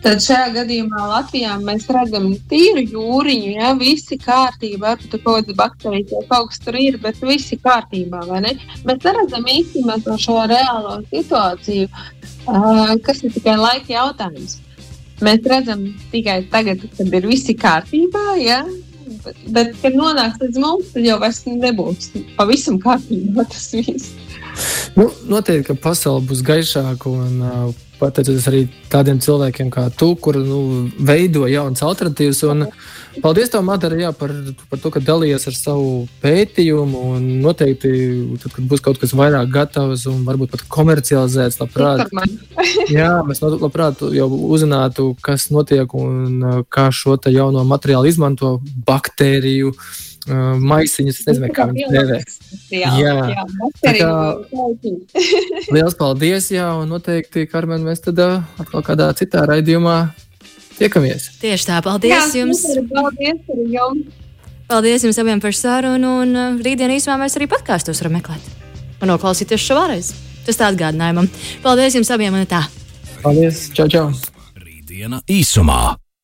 Tad 0.00 0.22
šajā 0.24 0.46
gadījumā 0.54 1.02
Latvijā 1.10 1.58
mēs 1.60 1.84
redzam 1.92 2.30
tīru 2.48 2.86
jūriņu, 2.88 3.50
ja 3.58 3.74
visi 3.76 4.16
kārtībā, 4.20 4.94
ar 4.94 5.02
kaut 5.12 5.26
kādas 5.26 5.58
baktērijas 5.58 6.14
vai 6.14 6.22
kaut 6.30 6.48
kas 6.52 6.62
tur 6.64 6.78
ir, 6.80 6.96
bet 7.02 7.20
visi 7.20 7.58
kārtībā. 7.60 8.22
Mēs 8.32 9.04
neredzam 9.04 9.44
īstenībā 9.44 9.98
to 10.06 10.16
šo 10.20 10.38
reālo 10.48 10.96
situāciju, 11.10 11.90
uh, 11.90 12.94
kas 13.04 13.20
ir 13.26 13.34
tikai 13.36 13.58
laika 13.60 13.92
jautājums. 13.92 14.56
Mēs 15.20 15.44
redzam 15.52 15.84
tikai 16.14 16.38
tagad, 16.52 16.86
kad 16.96 17.18
ir 17.20 17.28
visi 17.28 17.56
kārtībā, 17.60 18.24
ja? 18.40 18.62
bet, 19.24 19.44
bet 19.52 19.76
kad 19.82 19.96
nonāks 20.00 20.40
līdz 20.40 20.62
mums, 20.62 20.94
tad 20.94 21.06
jau 21.06 21.18
vairs 21.20 21.42
nebūs 21.44 22.10
pavisam 22.38 22.80
kārtībā 22.80 23.44
tas 23.52 23.68
viss. 23.76 24.14
Nu, 24.96 25.10
noteikti, 25.30 25.68
ka 25.70 25.78
pasaule 25.90 26.24
būs 26.30 26.42
gaišāka 26.46 27.12
un 27.12 27.44
uh, 27.44 27.86
pateicoties 28.00 28.48
arī 28.50 28.64
tādiem 28.90 29.20
cilvēkiem 29.22 29.70
kā 29.72 29.86
tu, 29.94 30.14
kur 30.16 30.38
nu, 30.40 30.88
veido 31.06 31.46
jaunas 31.50 31.82
alternatīvas. 31.86 32.40
Un, 32.50 32.66
paldies, 33.22 33.52
tev, 33.52 33.62
Madara, 33.66 33.98
jā, 34.00 34.10
par, 34.16 34.34
par 34.72 34.82
to, 34.82 34.92
ka 34.94 35.02
dalījies 35.04 35.46
ar 35.50 35.56
savu 35.58 35.92
pētījumu. 36.24 37.04
Noteikti, 37.44 37.92
tad, 38.42 38.56
kad 38.56 38.68
būs 38.72 38.84
kaut 38.84 39.00
kas 39.02 39.14
vairāk 39.16 39.52
gatavs 39.54 40.06
un 40.10 40.24
varbūt 40.28 40.54
pat 40.56 40.66
komercializēts, 40.72 41.60
labprāt, 41.62 42.10
jā, 42.98 43.10
mēs 43.28 43.44
labprāt 43.44 44.04
jau 44.16 44.28
uzzinātu, 44.50 45.12
kas 45.24 45.50
notiek 45.54 45.94
un 45.98 46.64
kā 46.72 46.90
šo 46.94 47.18
jauno 47.30 47.66
materiālu 47.68 48.08
izmanto 48.08 48.58
baktēriju 48.86 49.74
uh, 50.30 50.54
maisiņus. 50.58 51.20
Es 51.20 51.28
nezinu, 51.28 51.50
kā 51.56 51.66
viņi 51.70 51.88
dēvē. 51.92 52.20
Jā, 52.72 52.92
jā. 53.00 53.14
jā 53.34 53.44
tā 53.82 53.94
kā, 53.98 54.10
liels 55.76 55.98
paldies, 55.98 56.50
jā, 56.54 56.70
un 56.80 56.94
noteikti, 56.94 57.46
Karmen, 57.50 57.84
mēs 57.86 58.04
tad 58.06 58.22
uh, 58.22 58.40
atkal 58.62 58.86
kādā 58.86 59.10
citā 59.18 59.44
raidījumā 59.50 59.98
tiekamies. 60.78 61.32
Tieši 61.42 61.68
tā, 61.72 61.82
paldies 61.84 62.14
jā, 62.14 62.44
jums! 62.44 62.64
Paldies 62.94 63.52
arī 63.52 63.68
jums! 63.76 64.16
Paldies 64.70 65.02
jums 65.02 65.18
abiem 65.18 65.42
par 65.42 65.56
sarunu, 65.56 66.20
un 66.24 66.34
uh, 66.38 66.58
rītdien 66.62 66.94
īsumā 66.94 67.18
mēs 67.24 67.36
arī 67.40 67.50
podkāstos 67.50 68.02
varam 68.04 68.20
meklēt 68.20 68.56
un 69.00 69.10
noklausīties 69.10 69.64
šo 69.64 69.78
vēlreiz. 69.78 70.12
Tas 70.46 70.58
tā 70.60 70.68
atgādinājumam. 70.70 71.28
Paldies 71.64 71.96
jums 71.98 72.12
abiem 72.14 72.36
un 72.36 72.46
tā! 72.48 72.62
Paldies! 73.24 73.68
Čau, 73.76 73.88
čau! 73.92 74.06
Rītdiena 74.60 75.20
īsumā! 75.30 75.99